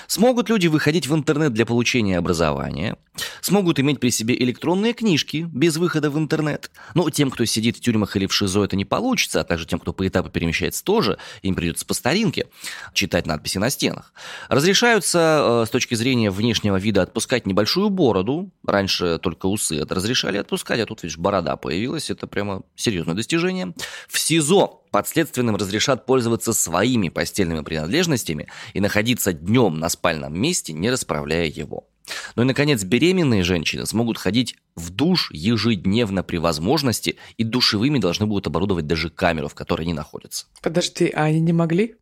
Смогут 0.07 0.49
люди 0.49 0.67
выходить 0.67 1.07
в 1.07 1.15
интернет 1.15 1.53
для 1.53 1.67
получения 1.67 2.19
образования, 2.19 2.97
смогут 3.41 3.81
иметь 3.81 4.01
при 4.01 4.11
себе 4.11 4.37
электронные 4.37 4.93
книжки 4.93 5.49
без 5.53 5.77
выхода 5.77 6.11
в 6.11 6.19
интернет. 6.19 6.71
Но 6.95 7.09
тем, 7.11 7.31
кто 7.31 7.45
сидит 7.45 7.77
в 7.77 7.81
тюрьмах 7.81 8.17
или 8.17 8.27
в 8.27 8.35
ШИЗО, 8.35 8.65
это 8.65 8.77
не 8.77 8.85
получится, 8.85 9.41
а 9.41 9.45
также 9.45 9.67
тем, 9.67 9.79
кто 9.79 9.93
по 9.93 10.07
этапу 10.07 10.31
перемещается 10.31 10.85
тоже, 10.85 11.19
им 11.43 11.55
придется 11.55 11.87
по 11.87 11.95
старинке 11.95 12.49
читать 12.93 13.27
надписи 13.27 13.59
на 13.59 13.71
стенах. 13.71 14.13
Разрешаются 14.49 15.63
э, 15.63 15.67
с 15.67 15.71
точки 15.71 15.95
зрения 15.95 16.31
внешнего 16.31 16.77
вида 16.77 17.03
отпускать 17.03 17.47
небольшую 17.47 17.91
бороду. 17.91 18.51
Раньше 18.65 19.19
только 19.19 19.47
усы 19.47 19.79
это 19.81 19.95
разрешали 19.95 20.39
отпускать, 20.39 20.81
а 20.81 20.87
тут, 20.87 21.03
видишь, 21.03 21.19
борода 21.19 21.57
появилась. 21.57 22.11
Это 22.11 22.27
прямо 22.27 22.63
серьезное 22.77 23.15
достижение. 23.15 23.75
В 24.09 24.19
СИЗО 24.19 24.83
подследственным 24.91 25.57
разрешат 25.57 26.07
пользоваться 26.07 26.55
своими 26.55 27.11
постельными 27.11 27.61
принадлежностями 27.61 28.49
и 28.73 28.81
находиться 28.81 29.33
днем 29.33 29.56
на 29.79 29.89
спальном 29.89 30.39
месте, 30.39 30.73
не 30.73 30.91
расправляя 30.91 31.47
его. 31.47 31.89
Ну 32.37 32.43
и, 32.43 32.47
наконец, 32.47 32.85
беременные 32.85 33.43
женщины 33.43 33.87
смогут 33.87 34.19
ходить 34.19 34.57
в 34.77 34.91
душ 34.91 35.31
ежедневно 35.33 36.23
при 36.23 36.37
возможности, 36.37 37.17
и 37.37 37.45
душевыми 37.45 37.99
должны 37.99 38.27
будут 38.27 38.47
оборудовать 38.47 38.87
даже 38.87 39.11
камеру, 39.11 39.49
в 39.49 39.55
которой 39.55 39.83
они 39.83 39.95
находятся. 39.95 40.47
Подожди, 40.63 41.11
а 41.15 41.25
они 41.25 41.41
не 41.41 41.53
могли? 41.53 41.97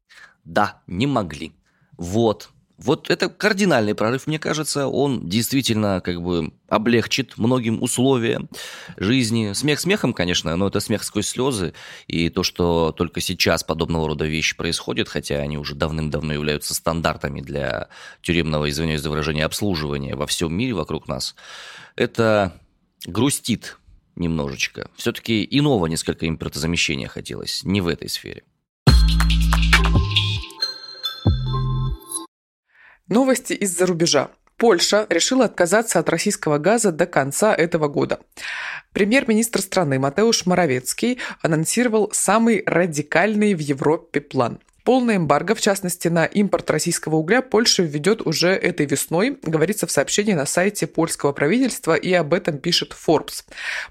Да, 0.44 0.82
не 0.86 1.06
могли. 1.06 1.52
Вот. 1.96 2.50
Вот 2.76 3.08
это 3.08 3.28
кардинальный 3.28 3.94
прорыв, 3.94 4.26
мне 4.26 4.38
кажется. 4.38 4.88
Он 4.88 5.28
действительно 5.28 6.00
как 6.00 6.20
бы 6.20 6.52
облегчит 6.68 7.38
многим 7.38 7.80
условия 7.82 8.48
жизни. 8.96 9.52
Смех 9.52 9.78
смехом, 9.78 10.12
конечно, 10.12 10.54
но 10.56 10.66
это 10.66 10.80
смех 10.80 11.04
сквозь 11.04 11.28
слезы. 11.28 11.72
И 12.08 12.30
то, 12.30 12.42
что 12.42 12.90
только 12.90 13.20
сейчас 13.20 13.62
подобного 13.62 14.08
рода 14.08 14.26
вещи 14.26 14.56
происходят, 14.56 15.08
хотя 15.08 15.36
они 15.36 15.56
уже 15.56 15.76
давным-давно 15.76 16.32
являются 16.32 16.74
стандартами 16.74 17.40
для 17.40 17.88
тюремного, 18.22 18.68
извиняюсь 18.68 19.02
за 19.02 19.10
выражение, 19.10 19.44
обслуживания 19.44 20.16
во 20.16 20.26
всем 20.26 20.52
мире 20.52 20.74
вокруг 20.74 21.06
нас, 21.06 21.36
это 21.94 22.60
грустит 23.06 23.78
немножечко. 24.16 24.90
Все-таки 24.96 25.46
иного 25.48 25.86
несколько 25.86 26.28
импортозамещения 26.28 27.06
хотелось, 27.06 27.62
не 27.62 27.80
в 27.80 27.86
этой 27.86 28.08
сфере. 28.08 28.42
Новости 33.08 33.52
из-за 33.52 33.84
рубежа. 33.84 34.30
Польша 34.56 35.06
решила 35.10 35.44
отказаться 35.44 35.98
от 35.98 36.08
российского 36.08 36.56
газа 36.56 36.90
до 36.90 37.04
конца 37.04 37.54
этого 37.54 37.88
года. 37.88 38.20
Премьер-министр 38.94 39.60
страны 39.60 39.98
Матеуш 39.98 40.46
Моровецкий 40.46 41.18
анонсировал 41.42 42.10
самый 42.12 42.62
радикальный 42.64 43.52
в 43.54 43.58
Европе 43.58 44.22
план. 44.22 44.58
Полное 44.84 45.16
эмбарго, 45.16 45.54
в 45.54 45.62
частности, 45.62 46.08
на 46.08 46.26
импорт 46.26 46.70
российского 46.70 47.16
угля 47.16 47.40
Польша 47.40 47.82
введет 47.82 48.20
уже 48.26 48.50
этой 48.50 48.84
весной, 48.84 49.38
говорится 49.42 49.86
в 49.86 49.90
сообщении 49.90 50.34
на 50.34 50.44
сайте 50.44 50.86
польского 50.86 51.32
правительства, 51.32 51.94
и 51.94 52.12
об 52.12 52.34
этом 52.34 52.58
пишет 52.58 52.94
Forbes. 52.94 53.44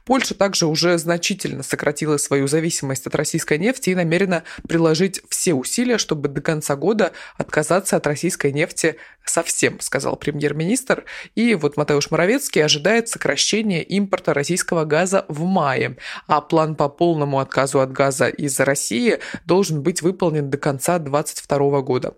Польша 0.06 0.36
также 0.36 0.68
уже 0.68 1.00
значительно 1.00 1.64
сократила 1.64 2.18
свою 2.18 2.48
зависимость 2.48 3.08
от 3.08 3.16
российской 3.16 3.58
нефти 3.58 3.90
и 3.90 3.96
намерена 3.96 4.44
приложить 4.68 5.24
все 5.30 5.56
усилия, 5.56 5.98
чтобы 5.98 6.30
до 6.30 6.42
конца 6.42 6.76
года 6.76 7.12
отказаться 7.38 7.96
от 7.96 8.06
российской 8.06 8.52
нефти 8.52 8.98
совсем, 9.26 9.80
сказал 9.80 10.16
премьер-министр. 10.16 11.06
И 11.34 11.56
вот 11.56 11.76
Матеуш 11.76 12.12
Моровецкий 12.12 12.64
ожидает 12.64 13.10
сокращения 13.10 13.82
импорта 13.82 14.36
российского 14.36 14.86
газа 14.86 15.26
в 15.28 15.44
мае, 15.44 15.98
а 16.28 16.40
план 16.40 16.76
по 16.76 16.88
полному 16.88 17.40
отказу 17.40 17.80
от 17.80 17.92
газа 17.92 18.28
из 18.28 18.60
России 18.60 19.18
должен 19.46 19.82
быть 19.82 20.04
выполнен 20.04 20.52
до 20.52 20.60
конца 20.60 20.83
2022 20.84 21.82
года. 21.82 22.16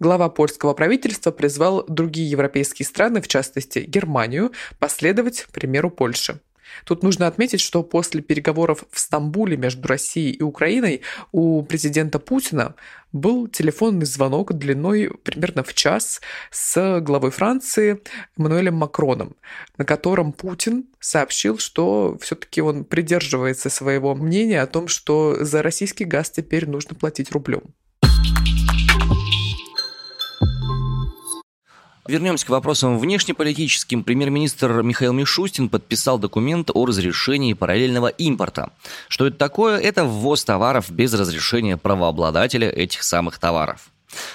Глава 0.00 0.28
польского 0.28 0.74
правительства 0.74 1.30
призвал 1.30 1.84
другие 1.86 2.30
европейские 2.30 2.86
страны, 2.86 3.20
в 3.20 3.28
частности 3.28 3.80
Германию, 3.80 4.52
последовать 4.78 5.46
примеру 5.52 5.90
Польши. 5.90 6.40
Тут 6.84 7.02
нужно 7.02 7.26
отметить, 7.26 7.60
что 7.60 7.82
после 7.82 8.20
переговоров 8.20 8.84
в 8.90 8.98
Стамбуле 8.98 9.56
между 9.56 9.86
Россией 9.88 10.32
и 10.32 10.42
Украиной 10.42 11.02
у 11.32 11.62
президента 11.62 12.18
Путина 12.18 12.74
был 13.12 13.46
телефонный 13.46 14.06
звонок 14.06 14.52
длиной 14.54 15.10
примерно 15.22 15.62
в 15.62 15.72
час 15.74 16.20
с 16.50 17.00
главой 17.00 17.30
Франции 17.30 18.00
Эммануэлем 18.36 18.74
Макроном, 18.74 19.36
на 19.78 19.84
котором 19.84 20.32
Путин 20.32 20.86
сообщил, 20.98 21.58
что 21.58 22.18
все-таки 22.20 22.60
он 22.60 22.84
придерживается 22.84 23.70
своего 23.70 24.14
мнения 24.14 24.60
о 24.60 24.66
том, 24.66 24.88
что 24.88 25.44
за 25.44 25.62
российский 25.62 26.04
газ 26.04 26.30
теперь 26.30 26.68
нужно 26.68 26.96
платить 26.96 27.30
рублем. 27.30 27.62
Вернемся 32.06 32.44
к 32.44 32.50
вопросам 32.50 32.98
внешнеполитическим. 32.98 34.04
Премьер-министр 34.04 34.82
Михаил 34.82 35.14
Мишустин 35.14 35.70
подписал 35.70 36.18
документ 36.18 36.70
о 36.74 36.84
разрешении 36.84 37.54
параллельного 37.54 38.08
импорта. 38.08 38.72
Что 39.08 39.26
это 39.26 39.38
такое? 39.38 39.78
Это 39.78 40.04
ввоз 40.04 40.44
товаров 40.44 40.90
без 40.90 41.14
разрешения 41.14 41.78
правообладателя 41.78 42.68
этих 42.68 43.04
самых 43.04 43.38
товаров. 43.38 43.88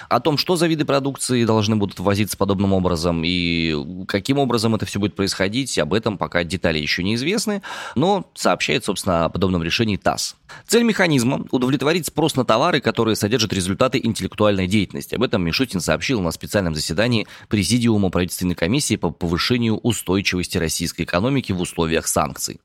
О 0.10 0.20
том, 0.20 0.38
что 0.38 0.56
за 0.56 0.68
виды 0.68 0.86
продукции 0.86 1.46
должны 1.46 1.76
будут 1.76 2.00
ввозиться 2.00 2.38
подобным 2.38 2.74
образом 2.74 3.24
и 3.24 4.06
каким 4.08 4.38
образом 4.40 4.76
это 4.76 4.86
все 4.86 5.00
будет 5.00 5.16
происходить, 5.16 5.78
об 5.80 5.94
этом 5.94 6.18
пока 6.18 6.44
детали 6.44 6.80
еще 6.80 7.04
не 7.04 7.16
известны, 7.16 7.62
но 7.96 8.26
сообщает, 8.34 8.86
собственно, 8.86 9.26
о 9.26 9.30
подобном 9.30 9.64
решении 9.64 9.98
ТАСС. 9.98 10.36
Цель 10.68 10.84
механизма– 10.84 11.46
удовлетворить 11.52 12.08
спрос 12.08 12.36
на 12.36 12.46
товары, 12.46 12.82
которые 12.82 13.16
содержат 13.16 13.54
результаты 13.54 14.00
интеллектуальной 14.02 14.68
деятельности. 14.68 15.16
Об 15.16 15.24
этом 15.24 15.44
Мишутин 15.44 15.80
сообщил 15.80 16.22
на 16.22 16.32
специальном 16.32 16.76
заседании 16.76 17.28
Президиума 17.48 18.10
правительственной 18.10 18.56
комиссии 18.56 18.96
по 18.96 19.12
повышению 19.12 19.78
устойчивости 19.78 20.58
российской 20.58 21.04
экономики 21.04 21.52
в 21.52 21.62
условиях 21.62 22.08
санкций. 22.08 22.60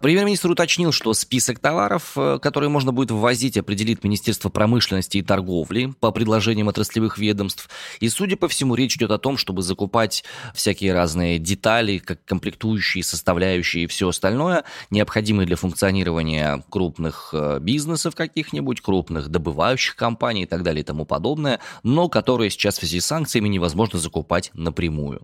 Премьер-министр 0.00 0.50
уточнил, 0.50 0.92
что 0.92 1.12
список 1.12 1.58
товаров, 1.58 2.12
э, 2.16 2.38
которые 2.40 2.70
можно 2.70 2.92
будет 2.92 3.10
ввозить, 3.10 3.56
определит 3.56 4.02
Министерство 4.04 4.48
промышленности 4.48 5.18
и 5.18 5.22
торговли 5.22 5.92
по 6.00 6.10
предложениям 6.10 6.68
отраслевых 6.68 7.18
ведомств. 7.18 7.68
И, 8.00 8.08
судя 8.08 8.36
по 8.36 8.48
всему, 8.48 8.74
речь 8.74 8.96
идет 8.96 9.10
о 9.10 9.18
том, 9.18 9.36
чтобы 9.36 9.62
закупать 9.62 10.24
всякие 10.54 10.94
разные 10.94 11.38
детали, 11.38 11.98
как 11.98 12.24
комплектующие, 12.24 13.04
составляющие 13.04 13.84
и 13.84 13.86
все 13.86 14.08
остальное, 14.08 14.64
необходимые 14.90 15.46
для 15.46 15.56
функционирования 15.56 16.64
крупных 16.70 17.30
э, 17.32 17.58
бизнесов 17.60 18.14
каких-нибудь, 18.14 18.80
крупных 18.80 19.28
добывающих 19.28 19.96
компаний 19.96 20.42
и 20.42 20.46
так 20.46 20.62
далее 20.62 20.82
и 20.82 20.84
тому 20.84 21.04
подобное, 21.04 21.60
но 21.82 22.08
которые 22.08 22.50
сейчас 22.50 22.76
в 22.76 22.80
связи 22.80 23.00
с 23.00 23.06
санкциями 23.06 23.48
невозможно 23.48 23.98
закупать 23.98 24.50
напрямую. 24.54 25.22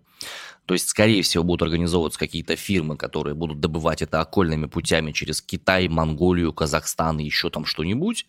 То 0.67 0.75
есть, 0.75 0.89
скорее 0.89 1.23
всего, 1.23 1.45
будут 1.45 1.63
организовываться 1.63 2.19
какие-то 2.19 2.57
фирмы, 2.57 2.97
которые 2.97 3.35
будут 3.35 3.61
добывать 3.61 4.03
это 4.03 4.21
окольными 4.21 4.67
путями 4.67 5.13
через 5.13 5.41
Китай, 5.41 5.89
Монголию, 5.89 6.53
Казахстан 6.53 7.21
и 7.21 7.25
еще 7.25 7.51
там 7.51 7.65
что-нибудь, 7.65 8.27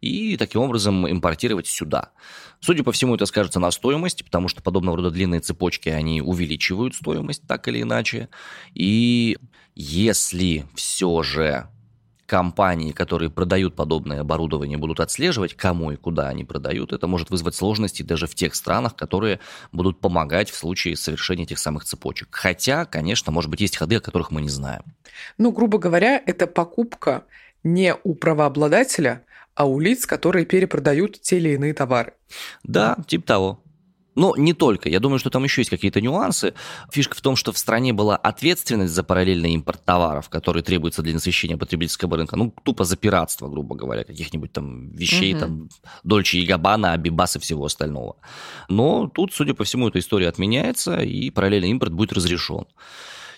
и 0.00 0.36
таким 0.36 0.62
образом 0.62 1.10
импортировать 1.10 1.66
сюда. 1.66 2.12
Судя 2.60 2.84
по 2.84 2.92
всему, 2.92 3.16
это 3.16 3.26
скажется 3.26 3.58
на 3.58 3.70
стоимости, 3.72 4.22
потому 4.22 4.46
что 4.46 4.62
подобного 4.62 4.98
рода 4.98 5.10
длинные 5.10 5.40
цепочки, 5.40 5.88
они 5.88 6.22
увеличивают 6.22 6.94
стоимость 6.94 7.46
так 7.48 7.66
или 7.66 7.82
иначе. 7.82 8.28
И 8.74 9.38
если 9.74 10.66
все 10.76 11.22
же 11.24 11.68
компании, 12.30 12.92
которые 12.92 13.28
продают 13.28 13.74
подобное 13.74 14.20
оборудование, 14.20 14.78
будут 14.78 15.00
отслеживать, 15.00 15.54
кому 15.54 15.90
и 15.90 15.96
куда 15.96 16.28
они 16.28 16.44
продают, 16.44 16.92
это 16.92 17.08
может 17.08 17.28
вызвать 17.28 17.56
сложности 17.56 18.04
даже 18.04 18.28
в 18.28 18.36
тех 18.36 18.54
странах, 18.54 18.94
которые 18.94 19.40
будут 19.72 19.98
помогать 19.98 20.48
в 20.48 20.56
случае 20.56 20.96
совершения 20.96 21.42
этих 21.42 21.58
самых 21.58 21.84
цепочек. 21.84 22.28
Хотя, 22.30 22.84
конечно, 22.84 23.32
может 23.32 23.50
быть, 23.50 23.60
есть 23.60 23.76
ходы, 23.76 23.96
о 23.96 24.00
которых 24.00 24.30
мы 24.30 24.42
не 24.42 24.48
знаем. 24.48 24.82
Ну, 25.38 25.50
грубо 25.50 25.78
говоря, 25.78 26.22
это 26.24 26.46
покупка 26.46 27.24
не 27.64 27.96
у 28.04 28.14
правообладателя, 28.14 29.24
а 29.56 29.64
у 29.64 29.80
лиц, 29.80 30.06
которые 30.06 30.46
перепродают 30.46 31.20
те 31.20 31.38
или 31.38 31.48
иные 31.48 31.74
товары. 31.74 32.12
Да, 32.62 32.96
типа 33.08 33.26
того. 33.26 33.60
Но 34.14 34.34
не 34.36 34.54
только. 34.54 34.88
Я 34.88 35.00
думаю, 35.00 35.18
что 35.18 35.30
там 35.30 35.44
еще 35.44 35.60
есть 35.60 35.70
какие-то 35.70 36.00
нюансы. 36.00 36.54
Фишка 36.90 37.16
в 37.16 37.20
том, 37.20 37.36
что 37.36 37.52
в 37.52 37.58
стране 37.58 37.92
была 37.92 38.16
ответственность 38.16 38.92
за 38.92 39.02
параллельный 39.02 39.52
импорт 39.52 39.84
товаров, 39.84 40.28
которые 40.28 40.62
требуются 40.62 41.02
для 41.02 41.14
насыщения 41.14 41.56
потребительского 41.56 42.16
рынка. 42.16 42.36
Ну, 42.36 42.52
тупо 42.64 42.84
за 42.84 42.96
пиратство, 42.96 43.48
грубо 43.48 43.76
говоря, 43.76 44.04
каких-нибудь 44.04 44.52
там 44.52 44.90
вещей, 44.90 45.34
угу. 45.34 45.40
там, 45.40 45.68
Дольче 46.02 46.38
и 46.38 46.46
Габбана, 46.46 46.92
Абибас 46.92 47.36
и 47.36 47.38
всего 47.38 47.64
остального. 47.64 48.16
Но 48.68 49.08
тут, 49.08 49.32
судя 49.32 49.54
по 49.54 49.64
всему, 49.64 49.88
эта 49.88 49.98
история 49.98 50.28
отменяется, 50.28 50.96
и 51.00 51.30
параллельный 51.30 51.70
импорт 51.70 51.92
будет 51.92 52.12
разрешен. 52.12 52.66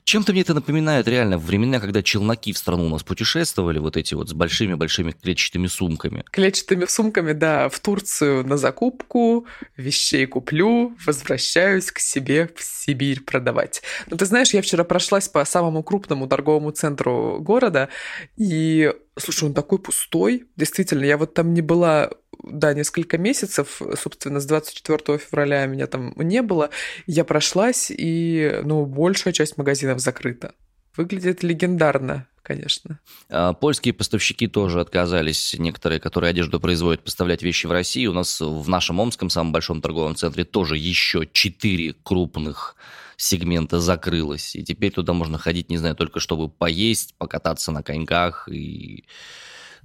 Чем-то 0.04 0.32
мне 0.32 0.42
это 0.42 0.54
напоминает 0.54 1.06
реально 1.08 1.38
времена, 1.38 1.80
когда 1.80 2.02
челноки 2.02 2.52
в 2.52 2.58
страну 2.58 2.86
у 2.86 2.88
нас 2.88 3.02
путешествовали, 3.02 3.78
вот 3.78 3.96
эти 3.96 4.14
вот 4.14 4.28
с 4.28 4.32
большими-большими 4.32 5.12
клетчатыми 5.12 5.68
сумками. 5.68 6.24
Клетчатыми 6.30 6.86
сумками, 6.86 7.32
да, 7.32 7.68
в 7.68 7.78
Турцию 7.80 8.46
на 8.46 8.56
закупку, 8.56 9.46
вещей 9.76 10.26
куплю, 10.26 10.96
возвращаюсь 11.06 11.90
к 11.90 11.98
себе 11.98 12.50
в 12.54 12.62
Сибирь 12.62 13.20
продавать. 13.20 13.82
Но 14.08 14.16
ты 14.16 14.26
знаешь, 14.26 14.52
я 14.52 14.62
вчера 14.62 14.84
прошлась 14.84 15.28
по 15.28 15.44
самому 15.44 15.82
крупному 15.82 16.26
торговому 16.26 16.72
центру 16.72 17.38
города, 17.40 17.88
и 18.36 18.92
Слушай, 19.18 19.44
он 19.44 19.54
такой 19.54 19.78
пустой. 19.78 20.46
Действительно, 20.56 21.04
я 21.04 21.18
вот 21.18 21.34
там 21.34 21.52
не 21.52 21.60
была 21.60 22.10
да, 22.42 22.74
несколько 22.74 23.18
месяцев, 23.18 23.80
собственно, 23.96 24.40
с 24.40 24.46
24 24.46 25.18
февраля 25.18 25.66
меня 25.66 25.86
там 25.86 26.12
не 26.16 26.42
было. 26.42 26.70
Я 27.06 27.24
прошлась, 27.24 27.90
и, 27.90 28.60
ну, 28.64 28.84
большая 28.86 29.32
часть 29.32 29.56
магазинов 29.56 30.00
закрыта. 30.00 30.54
Выглядит 30.96 31.42
легендарно, 31.42 32.26
конечно. 32.42 33.00
А, 33.30 33.54
польские 33.54 33.94
поставщики 33.94 34.46
тоже 34.46 34.80
отказались, 34.80 35.54
некоторые, 35.58 36.00
которые 36.00 36.30
одежду 36.30 36.60
производят, 36.60 37.02
поставлять 37.02 37.42
вещи 37.42 37.66
в 37.66 37.72
Россию. 37.72 38.10
У 38.10 38.14
нас 38.14 38.40
в 38.40 38.68
нашем 38.68 39.00
Омском, 39.00 39.30
самом 39.30 39.52
большом 39.52 39.80
торговом 39.80 40.16
центре, 40.16 40.44
тоже 40.44 40.76
еще 40.76 41.26
четыре 41.32 41.94
крупных 42.02 42.76
сегмента 43.16 43.80
закрылось. 43.80 44.54
И 44.54 44.62
теперь 44.62 44.92
туда 44.92 45.14
можно 45.14 45.38
ходить, 45.38 45.70
не 45.70 45.78
знаю, 45.78 45.94
только 45.94 46.20
чтобы 46.20 46.50
поесть, 46.50 47.14
покататься 47.16 47.72
на 47.72 47.82
коньках 47.82 48.48
и 48.50 49.04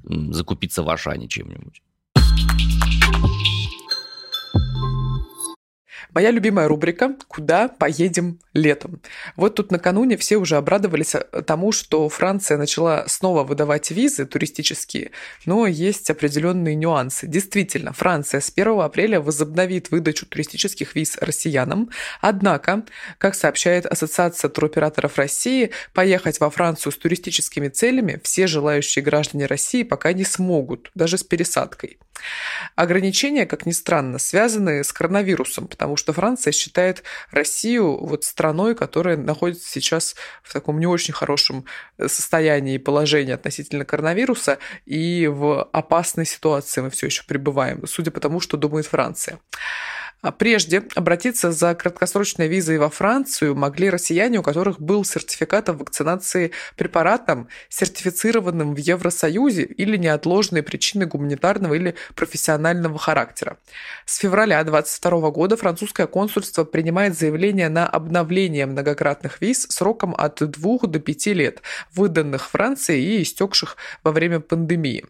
закупиться 0.03 0.83
в 0.83 0.89
Ашане 0.89 1.27
чем-нибудь. 1.27 1.81
Моя 6.17 6.31
любимая 6.31 6.67
рубрика 6.67 7.15
«Куда 7.27 7.67
поедем 7.67 8.39
летом?». 8.55 9.03
Вот 9.35 9.53
тут 9.53 9.71
накануне 9.71 10.17
все 10.17 10.37
уже 10.37 10.55
обрадовались 10.55 11.13
э, 11.13 11.43
тому, 11.43 11.71
что 11.71 12.09
Франция 12.09 12.57
начала 12.57 13.07
снова 13.07 13.43
выдавать 13.43 13.91
визы 13.91 14.25
туристические, 14.25 15.11
но 15.45 15.67
есть 15.67 16.09
определенные 16.09 16.73
нюансы. 16.73 17.27
Действительно, 17.27 17.93
Франция 17.93 18.39
с 18.39 18.51
1 18.55 18.79
апреля 18.79 19.21
возобновит 19.21 19.91
выдачу 19.91 20.25
туристических 20.25 20.95
виз 20.95 21.19
россиянам, 21.21 21.91
однако, 22.19 22.83
как 23.19 23.35
сообщает 23.35 23.85
Ассоциация 23.85 24.49
туроператоров 24.49 25.19
России, 25.19 25.69
поехать 25.93 26.39
во 26.39 26.49
Францию 26.49 26.93
с 26.93 26.97
туристическими 26.97 27.67
целями 27.67 28.19
все 28.23 28.47
желающие 28.47 29.05
граждане 29.05 29.45
России 29.45 29.83
пока 29.83 30.13
не 30.13 30.23
смогут, 30.23 30.89
даже 30.95 31.19
с 31.19 31.23
пересадкой. 31.23 31.99
Ограничения, 32.75 33.45
как 33.45 33.65
ни 33.65 33.71
странно, 33.71 34.19
связаны 34.19 34.83
с 34.83 34.91
коронавирусом, 34.91 35.67
потому 35.67 35.97
что 35.97 36.13
Франция 36.13 36.51
считает 36.51 37.03
Россию 37.31 37.97
вот 37.97 38.23
страной, 38.23 38.75
которая 38.75 39.17
находится 39.17 39.69
сейчас 39.69 40.15
в 40.43 40.53
таком 40.53 40.79
не 40.79 40.87
очень 40.87 41.13
хорошем 41.13 41.65
э, 41.97 42.07
состоянии 42.07 42.75
и 42.75 42.79
положении 42.79 43.33
относительно 43.33 43.85
коронавируса, 43.85 44.59
и 44.85 45.27
в 45.27 45.63
опасной 45.71 46.25
ситуации 46.25 46.81
мы 46.81 46.89
все 46.89 47.07
еще 47.07 47.23
пребываем, 47.23 47.85
судя 47.87 48.11
по 48.11 48.19
тому, 48.19 48.39
что 48.39 48.57
думает 48.57 48.85
Франция. 48.85 49.39
А 50.21 50.31
прежде 50.31 50.83
обратиться 50.95 51.51
за 51.51 51.75
краткосрочной 51.75 52.47
визой 52.47 52.79
во 52.79 52.89
Францию 52.89 53.55
могли 53.55 53.89
россияне, 53.91 54.39
у 54.39 54.43
которых 54.43 54.81
был 54.81 55.05
сертификат 55.05 55.69
о 55.69 55.73
вакцинации 55.73 56.51
препаратом, 56.75 57.49
сертифицированным 57.69 58.73
в 58.73 58.77
Евросоюзе 58.77 59.63
или 59.63 59.95
неотложные 59.95 60.63
причины 60.63 61.05
гуманитарного 61.05 61.75
или 61.75 61.95
профессионального 62.15 62.97
характера. 62.97 63.57
С 64.05 64.17
февраля 64.17 64.63
2022 64.63 65.29
года 65.29 65.55
французское 65.55 66.07
консульство 66.07 66.63
принимает 66.63 67.15
заявление 67.15 67.69
на 67.69 67.87
обновление 67.87 68.65
многократных 68.65 69.39
виз 69.39 69.67
сроком 69.69 70.15
от 70.17 70.39
2 70.39 70.79
до 70.87 70.99
5 70.99 71.27
лет, 71.27 71.61
выданных 71.93 72.49
Франции 72.49 72.99
и 72.99 73.21
истекших 73.21 73.77
во 74.03 74.11
время 74.11 74.39
пандемии. 74.39 75.05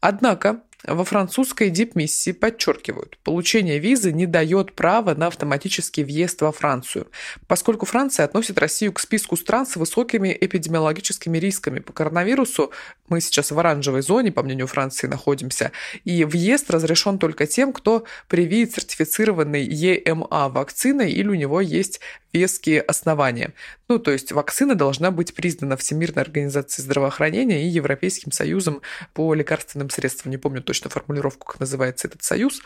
Однако 0.00 0.60
во 0.84 1.04
французской 1.04 1.70
дипмиссии 1.70 2.32
подчеркивают, 2.32 3.18
получение 3.24 3.78
визы 3.78 4.12
не 4.12 4.26
дает 4.26 4.74
права 4.74 5.14
на 5.14 5.26
автоматический 5.26 6.04
въезд 6.04 6.40
во 6.40 6.52
Францию, 6.52 7.08
поскольку 7.48 7.84
Франция 7.84 8.24
относит 8.24 8.58
Россию 8.58 8.92
к 8.92 9.00
списку 9.00 9.36
стран 9.36 9.66
с 9.66 9.76
высокими 9.76 10.36
эпидемиологическими 10.40 11.38
рисками 11.38 11.80
по 11.80 11.92
коронавирусу. 11.92 12.70
Мы 13.08 13.20
сейчас 13.20 13.50
в 13.50 13.58
оранжевой 13.58 14.02
зоне, 14.02 14.32
по 14.32 14.42
мнению 14.42 14.66
Франции, 14.66 15.06
находимся, 15.06 15.72
и 16.04 16.24
въезд 16.24 16.70
разрешен 16.70 17.18
только 17.18 17.46
тем, 17.46 17.72
кто 17.72 18.04
привит 18.28 18.74
сертифицированной 18.74 19.64
ЕМА 19.64 20.48
вакциной 20.48 21.10
или 21.12 21.28
у 21.28 21.34
него 21.34 21.60
есть 21.60 22.00
веские 22.32 22.82
основания. 22.82 23.54
Ну, 23.88 23.98
то 23.98 24.10
есть 24.10 24.32
вакцина 24.32 24.74
должна 24.74 25.10
быть 25.10 25.34
признана 25.34 25.76
Всемирной 25.76 26.22
организацией 26.22 26.84
здравоохранения 26.84 27.64
и 27.64 27.68
Европейским 27.68 28.32
союзом 28.32 28.82
по 29.14 29.32
лекарственным 29.32 29.88
средствам. 29.88 30.30
Не 30.30 30.36
помню 30.36 30.62
точно 30.62 30.90
формулировку, 30.90 31.46
как 31.46 31.60
называется 31.60 32.06
этот 32.06 32.22
союз. 32.22 32.60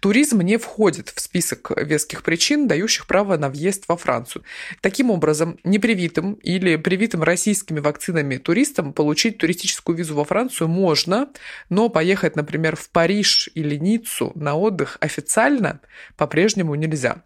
Туризм 0.00 0.40
не 0.42 0.58
входит 0.58 1.08
в 1.08 1.20
список 1.20 1.72
веских 1.76 2.22
причин, 2.22 2.68
дающих 2.68 3.06
право 3.06 3.38
на 3.38 3.48
въезд 3.48 3.84
во 3.88 3.96
Францию. 3.96 4.44
Таким 4.82 5.10
образом, 5.10 5.58
непривитым 5.64 6.34
или 6.34 6.76
привитым 6.76 7.22
российскими 7.22 7.80
вакцинами 7.80 8.36
туристам 8.36 8.92
получить 8.92 9.38
туристическую 9.38 9.77
визу 9.86 10.14
во 10.14 10.24
Францию 10.24 10.68
можно, 10.68 11.28
но 11.68 11.88
поехать, 11.88 12.36
например, 12.36 12.76
в 12.76 12.90
Париж 12.90 13.48
или 13.54 13.76
Ниццу 13.76 14.32
на 14.34 14.56
отдых 14.56 14.98
официально 15.00 15.80
по-прежнему 16.16 16.74
нельзя. 16.74 17.22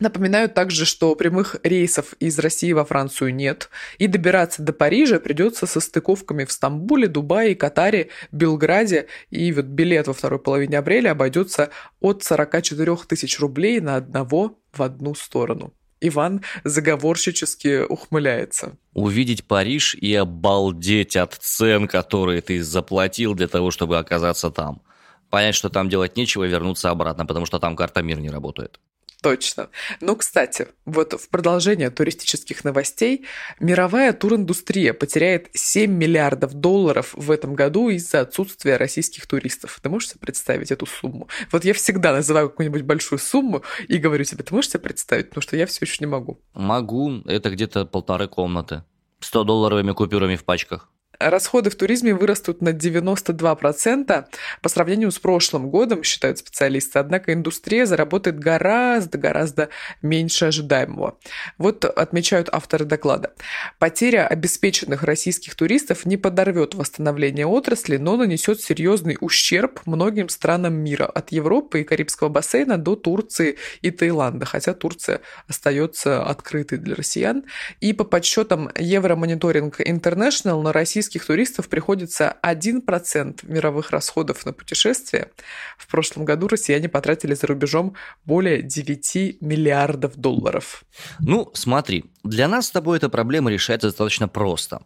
Напоминаю 0.00 0.48
также, 0.48 0.84
что 0.84 1.14
прямых 1.14 1.56
рейсов 1.62 2.14
из 2.20 2.38
России 2.38 2.72
во 2.72 2.84
Францию 2.84 3.34
нет, 3.34 3.68
и 3.98 4.06
добираться 4.06 4.62
до 4.62 4.72
Парижа 4.72 5.18
придется 5.18 5.66
со 5.66 5.80
стыковками 5.80 6.44
в 6.44 6.52
Стамбуле, 6.52 7.08
Дубае, 7.08 7.54
Катаре, 7.54 8.08
Белграде, 8.30 9.06
и 9.30 9.52
вот 9.52 9.66
билет 9.66 10.06
во 10.06 10.14
второй 10.14 10.38
половине 10.38 10.78
апреля 10.78 11.10
обойдется 11.10 11.70
от 12.00 12.22
44 12.22 12.96
тысяч 13.08 13.40
рублей 13.40 13.80
на 13.80 13.96
одного 13.96 14.58
в 14.72 14.82
одну 14.82 15.14
сторону. 15.14 15.72
Иван 16.00 16.42
заговорщически 16.64 17.82
ухмыляется. 17.82 18.76
Увидеть 18.94 19.44
Париж 19.44 19.94
и 19.94 20.14
обалдеть 20.14 21.16
от 21.16 21.34
цен, 21.34 21.88
которые 21.88 22.40
ты 22.40 22.62
заплатил 22.62 23.34
для 23.34 23.48
того, 23.48 23.70
чтобы 23.70 23.98
оказаться 23.98 24.50
там. 24.50 24.82
Понять, 25.30 25.54
что 25.54 25.68
там 25.68 25.88
делать 25.88 26.16
нечего, 26.16 26.44
и 26.44 26.48
вернуться 26.48 26.90
обратно, 26.90 27.26
потому 27.26 27.46
что 27.46 27.58
там 27.58 27.76
карта 27.76 28.02
мир 28.02 28.18
не 28.18 28.30
работает. 28.30 28.80
Точно. 29.22 29.68
Ну, 30.00 30.14
кстати, 30.14 30.68
вот 30.84 31.12
в 31.14 31.28
продолжение 31.28 31.90
туристических 31.90 32.62
новостей, 32.62 33.26
мировая 33.58 34.12
туриндустрия 34.12 34.92
потеряет 34.94 35.48
7 35.54 35.90
миллиардов 35.90 36.54
долларов 36.54 37.14
в 37.14 37.30
этом 37.32 37.54
году 37.54 37.88
из-за 37.88 38.20
отсутствия 38.20 38.76
российских 38.76 39.26
туристов. 39.26 39.80
Ты 39.82 39.88
можешь 39.88 40.10
себе 40.10 40.20
представить 40.20 40.70
эту 40.70 40.86
сумму? 40.86 41.28
Вот 41.50 41.64
я 41.64 41.74
всегда 41.74 42.12
называю 42.12 42.48
какую-нибудь 42.48 42.82
большую 42.82 43.18
сумму 43.18 43.62
и 43.88 43.98
говорю 43.98 44.22
тебе, 44.22 44.44
ты 44.44 44.54
можешь 44.54 44.70
себе 44.70 44.80
представить? 44.80 45.30
Потому 45.30 45.42
что 45.42 45.56
я 45.56 45.66
все 45.66 45.84
еще 45.84 45.96
не 45.98 46.06
могу. 46.06 46.40
Могу. 46.54 47.22
Это 47.26 47.50
где-то 47.50 47.86
полторы 47.86 48.28
комнаты. 48.28 48.84
100 49.18 49.42
долларовыми 49.42 49.92
купюрами 49.92 50.36
в 50.36 50.44
пачках 50.44 50.88
расходы 51.18 51.70
в 51.70 51.76
туризме 51.76 52.14
вырастут 52.14 52.62
на 52.62 52.70
92% 52.70 54.24
по 54.62 54.68
сравнению 54.68 55.10
с 55.10 55.18
прошлым 55.18 55.70
годом, 55.70 56.02
считают 56.02 56.38
специалисты. 56.38 56.98
Однако 56.98 57.32
индустрия 57.32 57.86
заработает 57.86 58.38
гораздо-гораздо 58.38 59.68
меньше 60.02 60.46
ожидаемого. 60.46 61.18
Вот 61.58 61.84
отмечают 61.84 62.48
авторы 62.52 62.84
доклада. 62.84 63.32
Потеря 63.78 64.26
обеспеченных 64.26 65.02
российских 65.02 65.54
туристов 65.54 66.06
не 66.06 66.16
подорвет 66.16 66.74
восстановление 66.74 67.46
отрасли, 67.46 67.96
но 67.96 68.16
нанесет 68.16 68.60
серьезный 68.60 69.16
ущерб 69.20 69.80
многим 69.86 70.28
странам 70.28 70.74
мира, 70.74 71.06
от 71.06 71.32
Европы 71.32 71.80
и 71.80 71.84
Карибского 71.84 72.28
бассейна 72.28 72.78
до 72.78 72.94
Турции 72.96 73.56
и 73.82 73.90
Таиланда, 73.90 74.46
хотя 74.46 74.74
Турция 74.74 75.20
остается 75.48 76.22
открытой 76.22 76.78
для 76.78 76.94
россиян. 76.94 77.44
И 77.80 77.92
по 77.92 78.04
подсчетам 78.04 78.70
Евромониторинг 78.78 79.80
International 79.80 80.62
на 80.62 80.72
российских 80.72 81.07
российских 81.08 81.26
туристов 81.26 81.68
приходится 81.68 82.36
1% 82.42 83.50
мировых 83.50 83.90
расходов 83.92 84.44
на 84.44 84.52
путешествия. 84.52 85.30
В 85.78 85.86
прошлом 85.86 86.26
году 86.26 86.48
россияне 86.48 86.88
потратили 86.88 87.34
за 87.34 87.46
рубежом 87.46 87.94
более 88.26 88.62
9 88.62 89.40
миллиардов 89.40 90.16
долларов. 90.16 90.84
Ну, 91.20 91.50
смотри, 91.54 92.04
для 92.24 92.46
нас 92.46 92.66
с 92.66 92.70
тобой 92.70 92.98
эта 92.98 93.08
проблема 93.08 93.50
решается 93.50 93.88
достаточно 93.88 94.28
просто. 94.28 94.82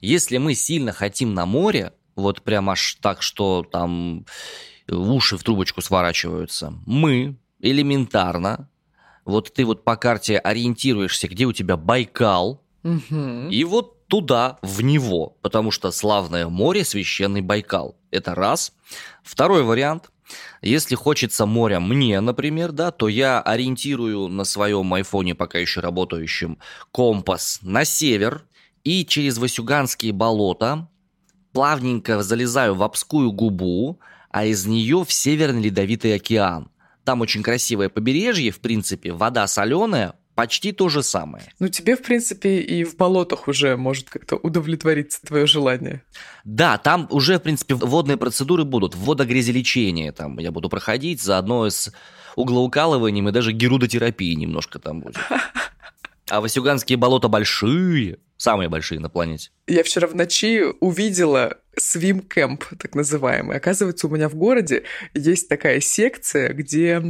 Если 0.00 0.38
мы 0.38 0.54
сильно 0.54 0.92
хотим 0.92 1.34
на 1.34 1.44
море, 1.44 1.92
вот 2.16 2.42
прям 2.42 2.70
аж 2.70 2.96
так, 3.02 3.20
что 3.20 3.62
там 3.62 4.24
уши 4.88 5.36
в 5.36 5.42
трубочку 5.42 5.82
сворачиваются, 5.82 6.72
мы 6.86 7.36
элементарно, 7.60 8.70
вот 9.26 9.52
ты 9.52 9.66
вот 9.66 9.84
по 9.84 9.96
карте 9.96 10.38
ориентируешься, 10.38 11.28
где 11.28 11.44
у 11.44 11.52
тебя 11.52 11.76
Байкал, 11.76 12.62
угу. 12.82 13.48
и 13.50 13.64
вот 13.64 13.97
туда, 14.08 14.58
в 14.62 14.82
него, 14.82 15.36
потому 15.42 15.70
что 15.70 15.90
славное 15.90 16.48
море– 16.48 16.84
священный 16.86 17.40
Байкал. 17.40 17.96
Это 18.10 18.34
раз. 18.34 18.72
Второй 19.22 19.62
вариант– 19.62 20.10
если 20.60 20.94
хочется 20.94 21.46
моря 21.46 21.80
мне, 21.80 22.20
например, 22.20 22.72
да, 22.72 22.90
то 22.90 23.08
я 23.08 23.40
ориентирую 23.40 24.28
на 24.28 24.44
своем 24.44 24.92
айфоне, 24.94 25.34
пока 25.34 25.58
еще 25.58 25.80
работающем, 25.80 26.58
компас 26.90 27.60
на 27.62 27.84
север 27.84 28.44
и 28.84 29.04
через 29.04 29.38
Васюганские 29.38 30.12
болота 30.12 30.88
плавненько 31.52 32.22
залезаю 32.22 32.74
в 32.74 32.82
Обскую 32.82 33.32
губу, 33.32 34.00
а 34.30 34.44
из 34.44 34.66
нее 34.66 35.04
в 35.04 35.12
Северный 35.12 35.62
Ледовитый 35.62 36.14
океан. 36.14 36.70
Там 37.04 37.20
очень 37.20 37.42
красивое 37.42 37.88
побережье, 37.88 38.50
в 38.50 38.60
принципе, 38.60 39.12
вода 39.12 39.46
соленая, 39.46 40.14
почти 40.38 40.70
то 40.70 40.88
же 40.88 41.02
самое. 41.02 41.42
Ну, 41.58 41.66
тебе, 41.66 41.96
в 41.96 42.02
принципе, 42.02 42.60
и 42.60 42.84
в 42.84 42.94
болотах 42.94 43.48
уже 43.48 43.76
может 43.76 44.08
как-то 44.08 44.36
удовлетвориться 44.36 45.20
твое 45.26 45.48
желание. 45.48 46.02
Да, 46.44 46.78
там 46.78 47.08
уже, 47.10 47.40
в 47.40 47.42
принципе, 47.42 47.74
водные 47.74 48.16
процедуры 48.16 48.62
будут. 48.62 48.94
Водогрязелечение 48.94 50.12
там 50.12 50.38
я 50.38 50.52
буду 50.52 50.68
проходить, 50.68 51.20
заодно 51.20 51.68
с 51.68 51.92
углоукалыванием 52.36 53.28
и 53.28 53.32
даже 53.32 53.50
герудотерапией 53.50 54.36
немножко 54.36 54.78
там 54.78 55.00
будет. 55.00 55.16
А 56.30 56.42
Васюганские 56.42 56.98
болота 56.98 57.28
большие, 57.28 58.18
самые 58.36 58.68
большие 58.68 59.00
на 59.00 59.08
планете. 59.08 59.50
Я 59.66 59.82
вчера 59.82 60.06
в 60.06 60.14
ночи 60.14 60.62
увидела 60.78 61.56
Camp, 61.78 62.62
так 62.78 62.94
называемый. 62.94 63.56
Оказывается, 63.56 64.06
у 64.06 64.10
меня 64.10 64.28
в 64.28 64.34
городе 64.34 64.84
есть 65.14 65.48
такая 65.48 65.80
секция, 65.80 66.52
где, 66.52 67.00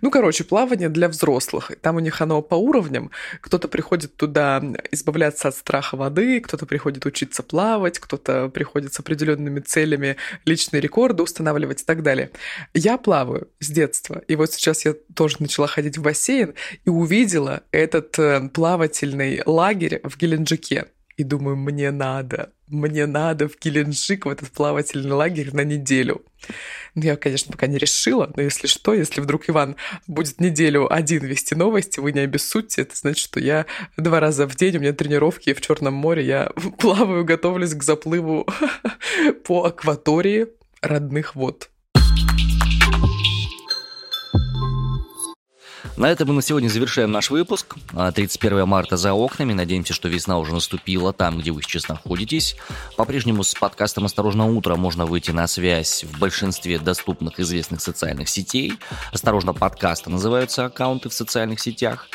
ну, 0.00 0.10
короче, 0.10 0.44
плавание 0.44 0.88
для 0.88 1.08
взрослых. 1.08 1.72
Там 1.80 1.96
у 1.96 2.00
них 2.00 2.20
оно 2.20 2.42
по 2.42 2.54
уровням. 2.54 3.10
Кто-то 3.40 3.68
приходит 3.68 4.16
туда 4.16 4.62
избавляться 4.90 5.48
от 5.48 5.56
страха 5.56 5.96
воды, 5.96 6.40
кто-то 6.40 6.66
приходит 6.66 7.06
учиться 7.06 7.42
плавать, 7.42 7.98
кто-то 7.98 8.48
приходит 8.48 8.92
с 8.94 9.00
определенными 9.00 9.60
целями 9.60 10.16
личные 10.44 10.80
рекорды 10.80 11.22
устанавливать 11.22 11.82
и 11.82 11.84
так 11.84 12.02
далее. 12.02 12.30
Я 12.74 12.98
плаваю 12.98 13.48
с 13.60 13.68
детства, 13.68 14.22
и 14.28 14.36
вот 14.36 14.52
сейчас 14.52 14.84
я 14.84 14.94
тоже 15.14 15.36
начала 15.40 15.66
ходить 15.66 15.98
в 15.98 16.02
бассейн 16.02 16.54
и 16.84 16.90
увидела 16.90 17.62
этот 17.70 18.18
э, 18.18 18.48
плавательный 18.52 19.42
лагерь 19.46 20.00
в 20.04 20.16
Геленджике 20.18 20.86
и 21.18 21.24
думаю, 21.24 21.56
мне 21.56 21.90
надо, 21.90 22.52
мне 22.68 23.06
надо 23.06 23.48
в 23.48 23.58
Геленджик, 23.58 24.24
в 24.24 24.28
этот 24.28 24.52
плавательный 24.52 25.10
лагерь 25.10 25.52
на 25.52 25.64
неделю. 25.64 26.24
Ну, 26.94 27.02
я, 27.02 27.16
конечно, 27.16 27.50
пока 27.50 27.66
не 27.66 27.76
решила, 27.76 28.32
но 28.36 28.42
если 28.42 28.68
что, 28.68 28.94
если 28.94 29.20
вдруг 29.20 29.50
Иван 29.50 29.74
будет 30.06 30.40
неделю 30.40 30.90
один 30.90 31.24
вести 31.24 31.56
новости, 31.56 31.98
вы 31.98 32.12
не 32.12 32.20
обессудьте, 32.20 32.82
это 32.82 32.96
значит, 32.96 33.24
что 33.24 33.40
я 33.40 33.66
два 33.96 34.20
раза 34.20 34.46
в 34.46 34.54
день, 34.54 34.76
у 34.76 34.80
меня 34.80 34.92
тренировки 34.92 35.52
в 35.54 35.60
Черном 35.60 35.94
море, 35.94 36.24
я 36.24 36.52
плаваю, 36.78 37.24
готовлюсь 37.24 37.74
к 37.74 37.82
заплыву 37.82 38.46
по 39.44 39.64
акватории 39.64 40.46
родных 40.80 41.34
вод. 41.34 41.68
На 45.98 46.12
этом 46.12 46.28
мы 46.28 46.34
на 46.34 46.42
сегодня 46.42 46.68
завершаем 46.68 47.10
наш 47.10 47.28
выпуск. 47.28 47.74
31 48.14 48.58
а, 48.60 48.66
марта 48.66 48.96
за 48.96 49.14
окнами. 49.14 49.52
Надеемся, 49.52 49.92
что 49.92 50.08
весна 50.08 50.38
уже 50.38 50.54
наступила 50.54 51.12
там, 51.12 51.40
где 51.40 51.50
вы 51.50 51.60
сейчас 51.60 51.88
находитесь. 51.88 52.54
По-прежнему 52.96 53.42
с 53.42 53.52
подкастом 53.54 54.04
«Осторожно 54.04 54.46
утро» 54.46 54.76
можно 54.76 55.06
выйти 55.06 55.32
на 55.32 55.48
связь 55.48 56.04
в 56.04 56.20
большинстве 56.20 56.78
доступных 56.78 57.40
известных 57.40 57.80
социальных 57.80 58.28
сетей. 58.28 58.74
«Осторожно 59.12 59.52
подкаста» 59.52 60.08
называются 60.08 60.66
аккаунты 60.66 61.08
в 61.08 61.14
социальных 61.14 61.58
сетях. 61.58 62.06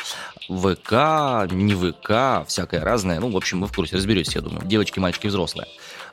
ВК, 0.48 1.52
не 1.52 1.74
ВК, 1.74 2.48
всякое 2.48 2.80
разное. 2.80 3.20
Ну, 3.20 3.30
в 3.30 3.36
общем, 3.36 3.60
вы 3.60 3.66
в 3.66 3.72
курсе, 3.74 3.96
разберетесь, 3.96 4.34
я 4.34 4.40
думаю. 4.40 4.64
Девочки, 4.64 4.98
мальчики, 4.98 5.26
взрослые. 5.26 5.68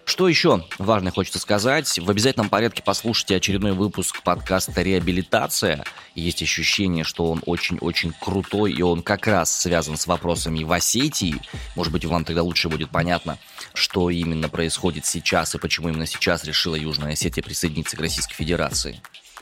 Что 0.06 0.28
еще 0.28 0.66
важное 0.78 1.12
хочется 1.12 1.40
сказать? 1.40 2.00
В 2.00 2.10
обязательном 2.10 2.50
порядке 2.50 2.82
послушайте 2.84 3.36
очередной 3.36 3.74
выпуск 3.74 4.24
подкаста 4.24 4.82
«Реабилитация». 4.82 5.84
Есть 6.16 6.42
ощущение, 6.44 7.04
что 7.04 7.32
он 7.32 7.42
очень-очень 7.46 8.14
крутой, 8.20 8.74
и 8.74 8.82
он 8.82 9.04
как 9.04 9.28
раз 9.28 9.56
связан 9.56 9.98
с 9.98 10.08
вопросами 10.08 10.64
в 10.64 10.72
Осетии. 10.72 11.36
Может 11.76 11.94
быть, 11.94 12.06
вам 12.06 12.26
тогда 12.26 12.44
лучше 12.44 12.68
будет 12.68 12.90
понятно, 12.90 13.38
что 13.74 14.10
именно 14.10 14.50
происходит 14.50 15.06
сейчас 15.06 15.56
и 15.56 15.58
почему 15.58 15.90
именно 15.90 16.06
сейчас 16.06 16.44
решила 16.44 16.76
Южная 16.76 17.14
Осетия 17.14 17.44
присоединиться 17.44 17.96
к 17.96 18.02
Российской 18.02 18.36
Федерации. 18.36 19.02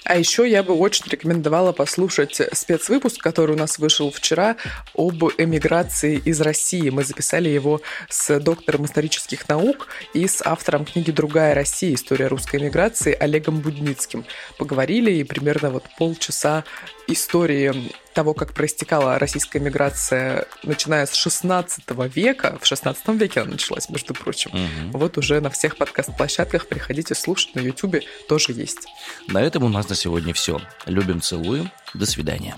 А 0.09 0.17
еще 0.17 0.49
я 0.49 0.63
бы 0.63 0.73
очень 0.73 1.05
рекомендовала 1.07 1.71
послушать 1.71 2.41
спецвыпуск, 2.51 3.21
который 3.21 3.55
у 3.55 3.59
нас 3.59 3.77
вышел 3.77 4.09
вчера 4.09 4.55
об 4.95 5.23
эмиграции 5.37 6.17
из 6.17 6.41
России. 6.41 6.89
Мы 6.89 7.03
записали 7.03 7.47
его 7.47 7.81
с 8.09 8.39
доктором 8.39 8.85
исторических 8.85 9.47
наук 9.47 9.87
и 10.15 10.27
с 10.27 10.41
автором 10.43 10.85
книги 10.85 11.11
«Другая 11.11 11.53
Россия. 11.53 11.93
История 11.93 12.25
русской 12.25 12.55
эмиграции» 12.55 13.13
Олегом 13.13 13.59
Будницким. 13.59 14.25
Поговорили 14.57 15.11
и 15.11 15.23
примерно 15.23 15.69
вот 15.69 15.83
полчаса 15.99 16.63
истории 17.05 17.91
того, 18.13 18.33
как 18.33 18.53
проистекала 18.53 19.19
российская 19.19 19.59
миграция, 19.59 20.45
начиная 20.63 21.05
с 21.05 21.13
16 21.13 21.83
века, 22.15 22.57
в 22.61 22.65
16 22.65 23.07
веке 23.09 23.41
она 23.41 23.51
началась, 23.51 23.89
между 23.89 24.13
прочим, 24.13 24.51
угу. 24.51 24.97
вот 24.97 25.17
уже 25.17 25.39
на 25.41 25.49
всех 25.49 25.77
подкаст-площадках 25.77 26.67
приходите 26.67 27.15
слушать, 27.15 27.55
на 27.55 27.59
YouTube 27.59 27.97
тоже 28.27 28.53
есть. 28.53 28.87
На 29.27 29.41
этом 29.41 29.63
у 29.63 29.69
нас 29.69 29.89
на 29.89 29.95
сегодня 29.95 30.33
все. 30.33 30.61
Любим, 30.85 31.21
целуем. 31.21 31.71
До 31.93 32.05
свидания. 32.05 32.57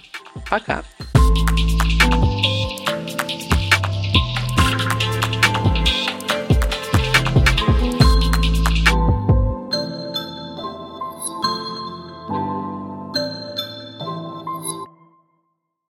Пока. 0.49 0.83